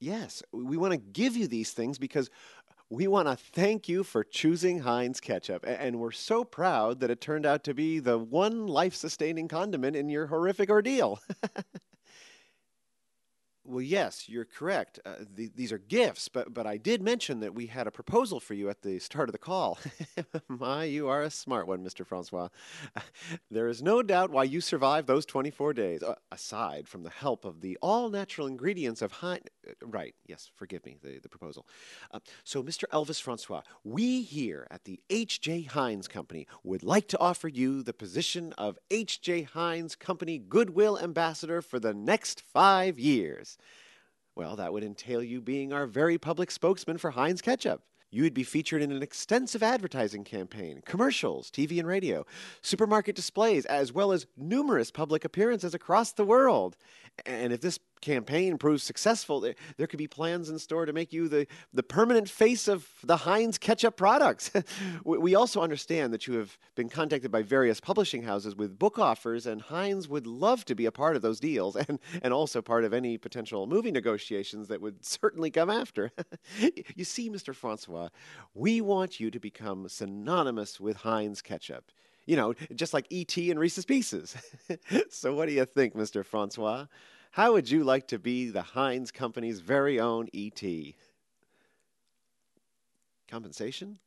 Yes, 0.00 0.42
we 0.52 0.76
want 0.76 0.92
to 0.92 0.98
give 0.98 1.36
you 1.36 1.48
these 1.48 1.72
things 1.72 1.98
because 1.98 2.30
we 2.90 3.06
want 3.06 3.28
to 3.28 3.36
thank 3.36 3.88
you 3.88 4.02
for 4.02 4.24
choosing 4.24 4.80
Heinz 4.80 5.20
ketchup, 5.20 5.64
and 5.66 5.98
we're 6.00 6.10
so 6.10 6.42
proud 6.44 7.00
that 7.00 7.10
it 7.10 7.20
turned 7.20 7.44
out 7.44 7.64
to 7.64 7.74
be 7.74 7.98
the 7.98 8.18
one 8.18 8.66
life 8.66 8.94
sustaining 8.94 9.48
condiment 9.48 9.94
in 9.94 10.08
your 10.08 10.26
horrific 10.26 10.70
ordeal. 10.70 11.20
Well, 13.68 13.82
yes, 13.82 14.30
you're 14.30 14.46
correct. 14.46 14.98
Uh, 15.04 15.16
the, 15.34 15.50
these 15.54 15.72
are 15.72 15.78
gifts, 15.78 16.28
but 16.28 16.54
but 16.54 16.66
I 16.66 16.78
did 16.78 17.02
mention 17.02 17.40
that 17.40 17.54
we 17.54 17.66
had 17.66 17.86
a 17.86 17.90
proposal 17.90 18.40
for 18.40 18.54
you 18.54 18.70
at 18.70 18.80
the 18.80 18.98
start 18.98 19.28
of 19.28 19.34
the 19.34 19.38
call. 19.38 19.78
My, 20.48 20.84
you 20.84 21.08
are 21.08 21.22
a 21.22 21.30
smart 21.30 21.66
one, 21.66 21.84
Mr. 21.84 22.06
Francois. 22.06 22.48
there 23.50 23.68
is 23.68 23.82
no 23.82 24.02
doubt 24.02 24.30
why 24.30 24.44
you 24.44 24.62
survived 24.62 25.06
those 25.06 25.26
24 25.26 25.74
days, 25.74 26.02
uh, 26.02 26.14
aside 26.32 26.88
from 26.88 27.02
the 27.02 27.10
help 27.10 27.44
of 27.44 27.60
the 27.60 27.76
all-natural 27.82 28.46
ingredients 28.46 29.02
of 29.02 29.12
Heinz. 29.12 29.44
Right? 29.82 30.14
Yes, 30.26 30.50
forgive 30.54 30.84
me. 30.84 30.98
The 31.02 31.18
the 31.18 31.28
proposal. 31.28 31.66
Uh, 32.12 32.20
so, 32.44 32.62
Mr. 32.62 32.84
Elvis 32.92 33.20
Francois, 33.20 33.62
we 33.84 34.22
here 34.22 34.66
at 34.70 34.84
the 34.84 35.00
H.J. 35.10 35.62
Heinz 35.62 36.08
Company 36.08 36.46
would 36.64 36.82
like 36.82 37.08
to 37.08 37.18
offer 37.18 37.48
you 37.48 37.82
the 37.82 37.92
position 37.92 38.52
of 38.58 38.78
H.J. 38.90 39.42
Heinz 39.42 39.94
Company 39.94 40.38
Goodwill 40.38 40.98
Ambassador 40.98 41.62
for 41.62 41.78
the 41.78 41.94
next 41.94 42.40
five 42.40 42.98
years. 42.98 43.58
Well, 44.34 44.56
that 44.56 44.72
would 44.72 44.84
entail 44.84 45.22
you 45.22 45.40
being 45.40 45.72
our 45.72 45.86
very 45.86 46.16
public 46.16 46.50
spokesman 46.50 46.98
for 46.98 47.10
Heinz 47.10 47.42
Ketchup. 47.42 47.82
You 48.10 48.22
would 48.22 48.34
be 48.34 48.44
featured 48.44 48.80
in 48.80 48.90
an 48.90 49.02
extensive 49.02 49.62
advertising 49.62 50.24
campaign, 50.24 50.80
commercials, 50.86 51.50
TV 51.50 51.78
and 51.78 51.86
radio, 51.86 52.24
supermarket 52.62 53.14
displays, 53.14 53.66
as 53.66 53.92
well 53.92 54.12
as 54.12 54.26
numerous 54.36 54.90
public 54.90 55.24
appearances 55.24 55.74
across 55.74 56.12
the 56.12 56.24
world. 56.24 56.76
And 57.26 57.52
if 57.52 57.60
this 57.60 57.78
campaign 58.00 58.58
proves 58.58 58.82
successful, 58.82 59.40
there, 59.40 59.54
there 59.76 59.86
could 59.86 59.98
be 59.98 60.06
plans 60.06 60.48
in 60.48 60.58
store 60.58 60.86
to 60.86 60.92
make 60.92 61.12
you 61.12 61.28
the, 61.28 61.46
the 61.72 61.82
permanent 61.82 62.28
face 62.28 62.68
of 62.68 62.88
the 63.02 63.18
Heinz 63.18 63.58
ketchup 63.58 63.96
products. 63.96 64.50
we 65.04 65.34
also 65.34 65.62
understand 65.62 66.12
that 66.12 66.26
you 66.26 66.34
have 66.34 66.58
been 66.74 66.88
contacted 66.88 67.30
by 67.30 67.42
various 67.42 67.80
publishing 67.80 68.22
houses 68.22 68.56
with 68.56 68.78
book 68.78 68.98
offers, 68.98 69.46
and 69.46 69.60
Heinz 69.60 70.08
would 70.08 70.26
love 70.26 70.64
to 70.66 70.74
be 70.74 70.86
a 70.86 70.92
part 70.92 71.16
of 71.16 71.22
those 71.22 71.40
deals 71.40 71.76
and, 71.88 71.98
and 72.22 72.32
also 72.32 72.62
part 72.62 72.84
of 72.84 72.92
any 72.92 73.18
potential 73.18 73.66
movie 73.66 73.90
negotiations 73.90 74.68
that 74.68 74.80
would 74.80 75.04
certainly 75.04 75.50
come 75.50 75.70
after. 75.70 76.10
you 76.94 77.04
see, 77.04 77.30
Mr. 77.30 77.54
Francois, 77.54 78.08
we 78.54 78.80
want 78.80 79.20
you 79.20 79.30
to 79.30 79.40
become 79.40 79.88
synonymous 79.88 80.80
with 80.80 80.96
Heinz 80.98 81.42
ketchup. 81.42 81.90
You 82.26 82.36
know, 82.36 82.54
just 82.74 82.92
like 82.92 83.06
E.T. 83.08 83.50
and 83.50 83.58
Reese's 83.58 83.86
Pieces. 83.86 84.36
so, 85.08 85.34
what 85.34 85.48
do 85.48 85.54
you 85.54 85.64
think, 85.64 85.94
Mr. 85.94 86.22
Francois? 86.22 86.84
How 87.38 87.52
would 87.52 87.70
you 87.70 87.84
like 87.84 88.08
to 88.08 88.18
be 88.18 88.50
the 88.50 88.62
Heinz 88.62 89.12
Company's 89.12 89.60
very 89.60 90.00
own 90.00 90.26
E.T.? 90.32 90.96
Compensation? 93.30 94.00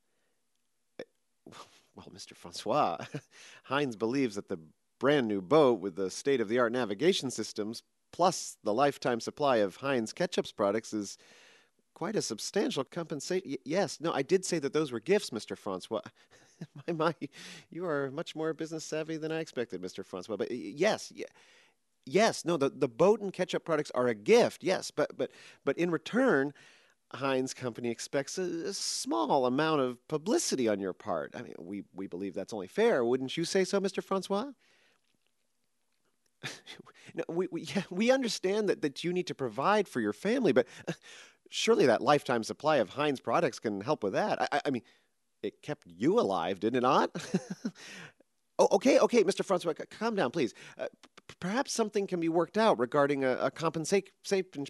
Well, 1.95 2.09
Mr. 2.13 2.35
Francois, 2.35 2.97
Heinz 3.63 3.95
believes 3.95 4.35
that 4.35 4.49
the 4.49 4.59
brand 4.99 5.29
new 5.29 5.41
boat 5.41 5.79
with 5.79 5.95
the 5.95 6.11
state 6.11 6.41
of 6.41 6.49
the 6.49 6.59
art 6.59 6.73
navigation 6.73 7.31
systems, 7.31 7.83
plus 8.11 8.57
the 8.65 8.73
lifetime 8.73 9.21
supply 9.21 9.57
of 9.57 9.77
Heinz 9.77 10.11
ketchup's 10.11 10.51
products, 10.51 10.91
is 10.91 11.17
quite 11.93 12.17
a 12.17 12.21
substantial 12.21 12.83
compensation. 12.83 13.55
Yes, 13.63 14.01
no, 14.01 14.11
I 14.11 14.23
did 14.23 14.43
say 14.43 14.59
that 14.59 14.73
those 14.73 14.91
were 14.91 14.99
gifts, 14.99 15.29
Mr. 15.29 15.57
Francois. 15.57 16.01
my, 16.85 16.93
my, 16.93 17.15
you 17.69 17.85
are 17.85 18.11
much 18.11 18.35
more 18.35 18.53
business 18.53 18.83
savvy 18.83 19.15
than 19.15 19.31
I 19.31 19.39
expected, 19.39 19.81
Mr. 19.81 20.05
Francois. 20.05 20.35
But 20.35 20.51
yes, 20.51 21.13
yeah, 21.15 21.27
yes, 22.05 22.45
no, 22.45 22.57
the, 22.57 22.69
the 22.69 22.87
boat 22.87 23.21
and 23.21 23.33
ketchup 23.33 23.65
products 23.65 23.91
are 23.95 24.07
a 24.07 24.15
gift, 24.15 24.63
yes, 24.63 24.91
but 24.91 25.17
but 25.17 25.31
but 25.65 25.77
in 25.77 25.91
return, 25.91 26.53
Heinz 27.13 27.53
Company 27.53 27.89
expects 27.89 28.37
a, 28.37 28.41
a, 28.41 28.73
small 28.73 29.45
amount 29.45 29.81
of 29.81 30.07
publicity 30.07 30.67
on 30.67 30.79
your 30.79 30.93
part. 30.93 31.35
I 31.35 31.41
mean, 31.41 31.55
we 31.59 31.83
we 31.93 32.07
believe 32.07 32.33
that's 32.33 32.53
only 32.53 32.67
fair, 32.67 33.03
wouldn't 33.03 33.35
you 33.37 33.45
say 33.45 33.63
so, 33.63 33.79
Mr. 33.79 34.03
Francois? 34.03 34.51
no, 37.13 37.23
we 37.27 37.47
we 37.51 37.61
yeah, 37.75 37.83
we 37.89 38.11
understand 38.11 38.69
that 38.69 38.81
that 38.81 39.03
you 39.03 39.13
need 39.13 39.27
to 39.27 39.35
provide 39.35 39.87
for 39.87 39.99
your 39.99 40.13
family, 40.13 40.51
but 40.51 40.67
surely 41.49 41.85
that 41.85 42.01
lifetime 42.01 42.43
supply 42.43 42.77
of 42.77 42.89
Heinz 42.89 43.19
products 43.19 43.59
can 43.59 43.81
help 43.81 44.03
with 44.03 44.13
that. 44.13 44.41
I, 44.51 44.61
I 44.65 44.69
mean, 44.69 44.83
it 45.43 45.61
kept 45.61 45.85
you 45.87 46.19
alive, 46.19 46.59
didn't 46.59 46.77
it 46.77 46.81
not? 46.81 47.11
oh, 48.59 48.67
okay, 48.71 48.99
okay, 48.99 49.23
Mr. 49.23 49.43
Francois, 49.43 49.73
calm 49.89 50.15
down, 50.15 50.31
please. 50.31 50.53
Uh, 50.77 50.87
perhaps 51.39 51.73
something 51.73 52.07
can 52.07 52.19
be 52.19 52.29
worked 52.29 52.57
out 52.57 52.79
regarding 52.79 53.23
a, 53.23 53.37
a 53.37 53.51
compensation 53.51 54.11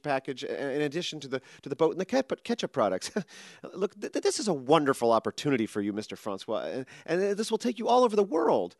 package 0.03 0.43
in 0.43 0.81
addition 0.81 1.19
to 1.19 1.27
the 1.27 1.41
to 1.61 1.69
the 1.69 1.75
boat 1.75 1.91
and 1.91 2.01
the 2.01 2.35
ketchup 2.43 2.71
products. 2.71 3.11
Look, 3.73 3.99
th- 3.99 4.13
this 4.13 4.39
is 4.39 4.47
a 4.47 4.53
wonderful 4.53 5.11
opportunity 5.11 5.65
for 5.65 5.81
you, 5.81 5.93
Mr. 5.93 6.17
Francois, 6.17 6.63
and, 6.65 6.85
and 7.05 7.37
this 7.37 7.51
will 7.51 7.57
take 7.57 7.79
you 7.79 7.87
all 7.87 8.03
over 8.03 8.15
the 8.15 8.23
world. 8.23 8.75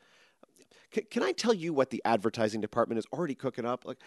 C- 0.94 1.02
can 1.02 1.24
I 1.24 1.32
tell 1.32 1.54
you 1.54 1.74
what 1.74 1.90
the 1.90 2.02
advertising 2.06 2.62
department 2.62 3.00
is 3.00 3.06
already 3.14 3.36
cooking 3.36 3.66
up? 3.66 3.86
Like, 3.86 4.00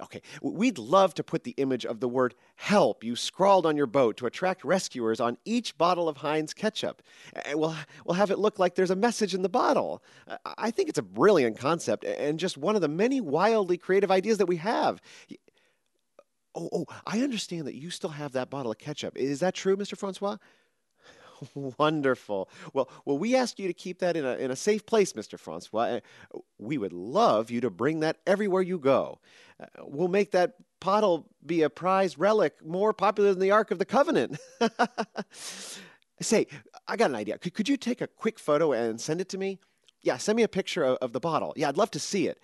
Okay, 0.00 0.22
we'd 0.42 0.78
love 0.78 1.14
to 1.14 1.24
put 1.24 1.44
the 1.44 1.54
image 1.56 1.84
of 1.84 2.00
the 2.00 2.08
word 2.08 2.34
help 2.56 3.02
you 3.02 3.16
scrawled 3.16 3.66
on 3.66 3.76
your 3.76 3.86
boat 3.86 4.16
to 4.18 4.26
attract 4.26 4.64
rescuers 4.64 5.20
on 5.20 5.36
each 5.44 5.76
bottle 5.76 6.08
of 6.08 6.18
Heinz 6.18 6.54
ketchup. 6.54 7.02
We'll, 7.52 7.74
we'll 8.04 8.14
have 8.14 8.30
it 8.30 8.38
look 8.38 8.58
like 8.58 8.74
there's 8.74 8.90
a 8.90 8.96
message 8.96 9.34
in 9.34 9.42
the 9.42 9.48
bottle. 9.48 10.02
I 10.56 10.70
think 10.70 10.88
it's 10.88 10.98
a 10.98 11.02
brilliant 11.02 11.58
concept 11.58 12.04
and 12.04 12.38
just 12.38 12.56
one 12.56 12.76
of 12.76 12.80
the 12.80 12.88
many 12.88 13.20
wildly 13.20 13.76
creative 13.76 14.10
ideas 14.10 14.38
that 14.38 14.46
we 14.46 14.56
have. 14.56 15.02
Oh, 16.54 16.68
oh, 16.72 16.86
I 17.06 17.20
understand 17.20 17.66
that 17.66 17.74
you 17.74 17.90
still 17.90 18.10
have 18.10 18.32
that 18.32 18.50
bottle 18.50 18.72
of 18.72 18.78
ketchup. 18.78 19.16
Is 19.16 19.40
that 19.40 19.54
true, 19.54 19.76
Mr. 19.76 19.96
Francois? 19.96 20.38
Wonderful. 21.54 22.48
Well, 22.72 22.90
well, 23.04 23.18
we 23.18 23.36
ask 23.36 23.58
you 23.58 23.66
to 23.68 23.74
keep 23.74 23.98
that 24.00 24.16
in 24.16 24.24
a, 24.24 24.34
in 24.36 24.50
a 24.50 24.56
safe 24.56 24.86
place, 24.86 25.12
Mr. 25.12 25.38
Francois. 25.38 26.00
We 26.58 26.78
would 26.78 26.92
love 26.92 27.50
you 27.50 27.60
to 27.62 27.70
bring 27.70 28.00
that 28.00 28.18
everywhere 28.26 28.62
you 28.62 28.78
go. 28.78 29.18
Uh, 29.60 29.66
we'll 29.84 30.08
make 30.08 30.30
that 30.32 30.54
bottle 30.80 31.26
be 31.44 31.62
a 31.62 31.70
prized 31.70 32.18
relic 32.18 32.64
more 32.64 32.92
popular 32.92 33.30
than 33.30 33.40
the 33.40 33.50
Ark 33.50 33.70
of 33.70 33.78
the 33.78 33.84
Covenant. 33.84 34.38
Say, 36.20 36.46
I 36.86 36.96
got 36.96 37.10
an 37.10 37.16
idea. 37.16 37.38
Could, 37.38 37.54
could 37.54 37.68
you 37.68 37.76
take 37.76 38.00
a 38.00 38.06
quick 38.06 38.38
photo 38.38 38.72
and 38.72 39.00
send 39.00 39.20
it 39.20 39.28
to 39.30 39.38
me? 39.38 39.58
Yeah, 40.02 40.16
send 40.16 40.36
me 40.36 40.42
a 40.42 40.48
picture 40.48 40.82
of, 40.84 40.98
of 40.98 41.12
the 41.12 41.20
bottle. 41.20 41.52
Yeah, 41.56 41.68
I'd 41.68 41.76
love 41.76 41.90
to 41.92 42.00
see 42.00 42.28
it. 42.28 42.40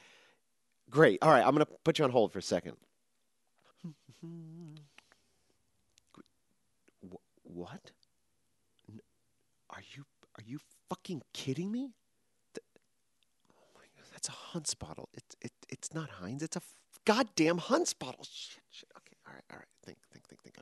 Great. 0.91 1.19
All 1.23 1.31
right, 1.31 1.45
I'm 1.45 1.55
going 1.55 1.65
to 1.65 1.73
put 1.85 1.99
you 1.99 2.05
on 2.05 2.11
hold 2.11 2.33
for 2.33 2.39
a 2.39 2.43
second. 2.43 2.77
what? 7.43 7.91
fucking 10.89 11.23
kidding 11.33 11.71
me? 11.71 11.91
Oh 12.57 13.81
God, 13.97 14.07
that's 14.13 14.29
a 14.29 14.33
Hunt's 14.33 14.75
bottle. 14.75 15.09
It's 15.15 15.37
it, 15.41 15.53
it's 15.69 15.95
not 15.95 16.11
Heinz. 16.11 16.43
It's 16.43 16.57
a 16.57 16.61
f- 16.61 16.77
goddamn 17.05 17.59
Hunt's 17.59 17.93
bottle. 17.93 18.25
Shit, 18.25 18.63
shit. 18.71 18.89
Okay, 18.97 19.17
all 19.27 19.35
right, 19.35 19.45
all 19.51 19.59
right. 19.59 19.69
Think, 19.85 19.99
think, 20.13 20.27
think, 20.29 20.43
think. 20.43 20.57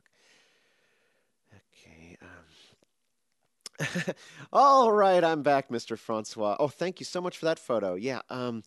Okay. 1.57 2.17
okay 2.17 2.17
um. 2.23 4.15
all 4.53 4.93
right, 4.93 5.25
I'm 5.25 5.43
back, 5.43 5.69
Mr. 5.69 5.99
Francois. 5.99 6.57
Oh, 6.61 6.69
thank 6.69 7.01
you 7.01 7.07
so 7.07 7.21
much 7.21 7.39
for 7.39 7.47
that 7.47 7.59
photo. 7.59 7.95
Yeah. 7.95 8.21
Um. 8.31 8.63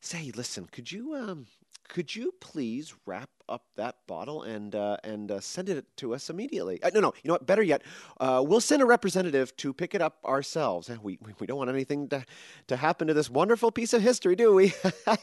Say, 0.00 0.32
listen, 0.36 0.66
could 0.70 0.92
you 0.92 1.14
um, 1.14 1.46
could 1.88 2.14
you 2.14 2.34
please 2.40 2.94
wrap 3.06 3.30
up 3.48 3.64
that 3.76 3.96
bottle 4.06 4.42
and 4.42 4.74
uh, 4.74 4.96
and 5.04 5.30
uh, 5.30 5.40
send 5.40 5.68
it 5.68 5.86
to 5.98 6.14
us 6.14 6.30
immediately? 6.30 6.82
Uh, 6.82 6.90
no, 6.94 7.00
no. 7.00 7.14
You 7.22 7.28
know 7.28 7.34
what? 7.34 7.46
Better 7.46 7.62
yet, 7.62 7.82
uh, 8.20 8.42
we'll 8.46 8.60
send 8.60 8.82
a 8.82 8.86
representative 8.86 9.56
to 9.58 9.72
pick 9.72 9.94
it 9.94 10.02
up 10.02 10.18
ourselves. 10.24 10.88
Uh, 10.90 10.96
We, 11.02 11.18
we 11.22 11.34
we 11.40 11.46
don't 11.46 11.58
want 11.58 11.70
anything 11.70 12.08
to 12.08 12.24
to 12.66 12.76
happen 12.76 13.08
to 13.08 13.14
this 13.14 13.30
wonderful 13.30 13.70
piece 13.70 13.92
of 13.92 14.02
history, 14.02 14.36
do 14.36 14.54
we? 14.54 14.72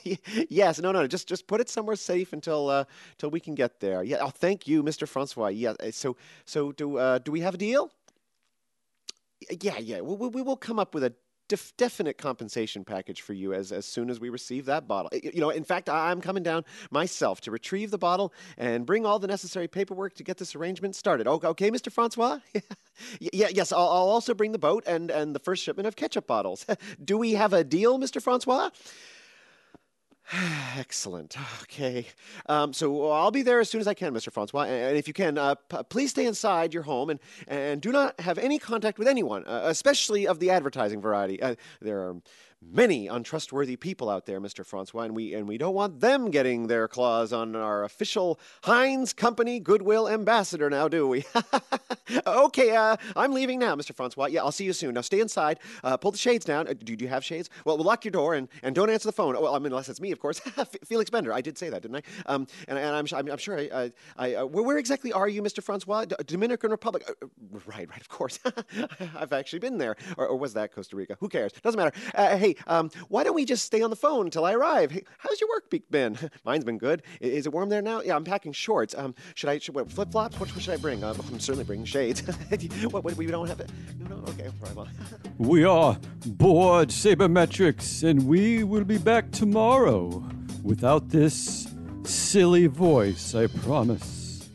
yes. 0.50 0.80
No, 0.80 0.92
no. 0.92 1.08
Just 1.08 1.28
just 1.30 1.48
put 1.48 1.62
it 1.62 1.70
somewhere 1.70 1.96
safe 1.96 2.34
until 2.34 2.70
uh, 2.70 2.86
till 3.18 3.30
we 3.32 3.40
can 3.40 3.56
get 3.56 3.80
there. 3.80 4.04
Yeah. 4.04 4.20
Oh, 4.22 4.30
thank 4.30 4.68
you, 4.68 4.84
Mr. 4.84 5.08
Francois. 5.08 5.48
Yeah. 5.50 5.74
uh, 5.80 5.92
So 5.92 6.16
so 6.46 6.72
do 6.72 6.98
uh, 6.98 7.20
do 7.20 7.32
we 7.32 7.42
have 7.42 7.56
a 7.56 7.58
deal? 7.58 7.92
Yeah, 9.62 9.80
yeah. 9.80 10.02
We, 10.02 10.28
we 10.28 10.42
will 10.42 10.56
come 10.58 10.80
up 10.80 10.94
with 10.94 11.04
a 11.04 11.14
def- 11.52 11.76
definite 11.76 12.18
compensation 12.18 12.86
package 12.86 13.22
for 13.22 13.34
you 13.34 13.54
as, 13.54 13.74
as 13.74 13.86
soon 13.86 14.10
as 14.10 14.22
we 14.22 14.30
receive 14.30 14.66
that 14.68 14.88
bottle. 14.88 15.10
You 15.22 15.42
know, 15.42 15.50
in 15.50 15.66
fact, 15.66 15.90
I'm 15.90 16.22
coming 16.22 16.44
down 16.44 16.64
myself 16.92 17.42
to 17.42 17.52
retrieve 17.52 17.92
the 17.92 17.98
bottle 17.98 18.34
and 18.58 18.86
bring 18.86 19.06
all 19.06 19.20
the 19.20 19.28
necessary 19.28 19.68
paperwork 19.68 20.16
to 20.16 20.24
get 20.24 20.38
this 20.38 20.56
arrangement 20.56 20.96
started. 20.96 21.28
Okay, 21.28 21.70
Mr. 21.70 21.92
Francois? 21.92 22.40
Yeah, 23.20 23.48
yes, 23.52 23.72
I'll, 23.72 23.80
I'll 23.80 24.10
also 24.10 24.36
bring 24.36 24.52
the 24.52 24.60
boat 24.60 24.84
and, 24.86 25.10
and 25.10 25.34
the 25.34 25.40
first 25.40 25.64
shipment 25.64 25.88
of 25.88 25.96
ketchup 25.96 26.28
bottles. 26.28 26.68
Do 27.04 27.18
we 27.18 27.34
have 27.34 27.52
a 27.52 27.64
deal, 27.64 27.98
Mr. 27.98 28.22
Francois? 28.22 28.70
Excellent. 30.78 31.36
Okay. 31.64 32.06
Um, 32.48 32.74
so 32.74 33.10
I'll 33.12 33.32
be 33.32 33.42
there 33.42 33.60
as 33.60 33.70
soon 33.70 33.82
as 33.82 33.88
I 33.88 33.94
can, 33.94 34.14
Mr. 34.14 34.32
Francois. 34.32 34.64
And 34.64 34.98
if 34.98 35.08
you 35.08 35.14
can, 35.14 35.38
uh, 35.38 35.56
p- 35.56 35.78
please 35.90 36.12
stay 36.12 36.26
inside 36.26 36.74
your 36.74 36.84
home 36.84 37.10
and, 37.10 37.20
and 37.48 37.82
do 37.82 37.92
not 37.92 38.20
have 38.20 38.38
any 38.38 38.60
contact 38.60 38.98
with 38.98 39.08
anyone, 39.08 39.44
uh, 39.46 39.64
especially 39.66 40.28
of 40.28 40.40
the 40.40 40.50
advertising 40.50 41.02
variety. 41.02 41.42
Uh, 41.42 41.56
there 41.82 42.00
are 42.00 42.16
many 42.62 43.08
untrustworthy 43.08 43.76
people 43.76 44.10
out 44.10 44.26
there, 44.26 44.40
Mr. 44.40 44.66
Francois, 44.66 45.04
and 45.04 45.16
we 45.16 45.34
and 45.34 45.48
we 45.48 45.58
don't 45.58 45.74
want 45.74 46.00
them 46.00 46.30
getting 46.30 46.68
their 46.68 46.88
claws 46.88 47.34
on 47.34 47.56
our 47.56 47.84
official 47.84 48.40
Heinz 48.64 49.14
Company 49.14 49.60
Goodwill 49.60 50.08
Ambassador 50.08 50.70
now, 50.70 50.88
do 50.88 51.08
we? 51.08 51.26
okay, 52.28 52.76
uh, 52.76 52.96
I'm 53.16 53.34
leaving 53.34 53.60
now, 53.60 53.76
Mr. 53.76 53.96
Francois. 53.96 54.28
Yeah, 54.28 54.42
I'll 54.42 54.52
see 54.52 54.66
you 54.66 54.74
soon. 54.74 54.94
Now 54.94 55.02
stay 55.02 55.20
inside. 55.20 55.60
Uh, 55.84 55.98
pull 55.98 56.12
the 56.12 56.18
shades 56.18 56.46
down. 56.46 56.68
Uh, 56.68 56.74
do, 56.74 56.96
do 56.96 57.04
you 57.04 57.10
have 57.10 57.26
shades? 57.26 57.50
Well, 57.66 57.78
we'll 57.78 57.86
lock 57.86 58.06
your 58.06 58.12
door 58.12 58.36
and, 58.36 58.48
and 58.64 58.76
don't 58.76 58.90
answer 58.90 59.08
the 59.08 59.14
phone. 59.14 59.34
Well, 59.34 59.56
I 59.56 59.60
mean, 59.60 59.68
unless 59.68 59.90
it's 59.90 60.02
me, 60.02 60.12
of 60.12 60.20
course. 60.20 60.40
Felix 60.86 61.10
Bender. 61.10 61.34
I 61.34 61.42
did 61.42 61.58
say 61.58 61.70
that, 61.70 61.82
didn't 61.82 61.98
I? 61.98 62.02
Um, 62.28 62.48
and, 62.68 62.78
and 62.78 62.96
I'm, 62.96 63.06
I'm, 63.14 63.32
I'm 63.32 63.38
sure 63.38 63.58
I, 63.58 63.70
I, 63.74 63.92
I 64.18 64.36
uh, 64.36 64.46
where, 64.46 64.64
where 64.64 64.78
exactly 64.78 65.12
are 65.12 65.28
you, 65.28 65.42
Mr. 65.42 65.64
Francois? 65.64 66.06
D- 66.06 66.16
Dominican 66.26 66.72
Republic. 66.72 67.04
Uh, 67.08 67.14
uh, 67.24 67.60
right, 67.66 67.90
right, 67.90 68.02
of 68.02 68.10
course. 68.10 68.40
I've 69.16 69.34
actually 69.34 69.60
been 69.60 69.78
there. 69.78 69.96
Or, 70.18 70.28
or 70.28 70.38
was 70.38 70.54
that 70.54 70.74
Costa 70.74 70.96
Rica? 70.96 71.18
Who 71.20 71.30
cares? 71.30 71.52
Doesn't 71.64 71.78
matter. 71.78 71.96
Uh, 72.16 72.38
um, 72.68 72.90
why 73.10 73.24
don't 73.24 73.36
we 73.36 73.46
just 73.46 73.66
stay 73.66 73.82
on 73.82 73.90
the 73.90 73.96
phone 73.96 74.26
until 74.26 74.46
I 74.46 74.54
arrive? 74.54 74.92
Hey, 74.92 75.04
how's 75.18 75.40
your 75.40 75.50
work 75.50 75.74
been? 75.90 76.18
Mine's 76.46 76.64
been 76.64 76.78
good. 76.78 77.04
Is 77.20 77.46
it 77.46 77.54
warm 77.54 77.70
there 77.70 77.82
now? 77.82 78.02
Yeah, 78.02 78.16
I'm 78.16 78.24
packing 78.24 78.52
shorts. 78.54 78.96
Um, 78.96 79.16
should 79.36 79.50
I 79.50 79.60
should, 79.60 79.76
what, 79.76 79.92
flip 79.92 80.12
flops? 80.12 80.40
What, 80.40 80.50
what 80.50 80.62
should 80.62 80.74
I 80.74 80.78
bring? 80.78 81.04
Uh, 81.04 81.14
I'm 81.14 81.40
certainly 81.40 81.66
bringing 81.66 81.86
shades. 81.86 82.22
what, 82.92 83.04
what, 83.04 83.16
we 83.16 83.26
don't 83.26 83.48
have 83.48 83.60
it. 83.60 83.70
No, 84.00 84.16
no. 84.16 84.24
Okay. 84.30 84.50
We 85.38 85.64
are 85.64 85.98
bored 86.26 86.90
Sabermetrics, 86.90 88.08
and 88.08 88.28
we 88.28 88.64
will 88.64 88.84
be 88.84 88.98
back 88.98 89.32
tomorrow 89.32 90.24
without 90.64 91.10
this 91.10 91.68
silly 92.04 92.68
voice, 92.68 93.34
I 93.34 93.48
promise. 93.48 94.50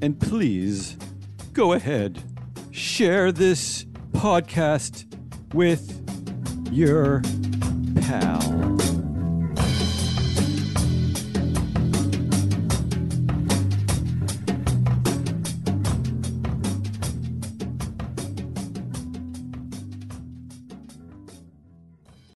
And 0.00 0.18
please, 0.20 0.96
go 1.52 1.72
ahead, 1.72 2.22
share 2.70 3.32
this 3.32 3.84
podcast 4.12 5.04
with 5.52 6.15
your 6.72 7.22
pal. 8.02 8.75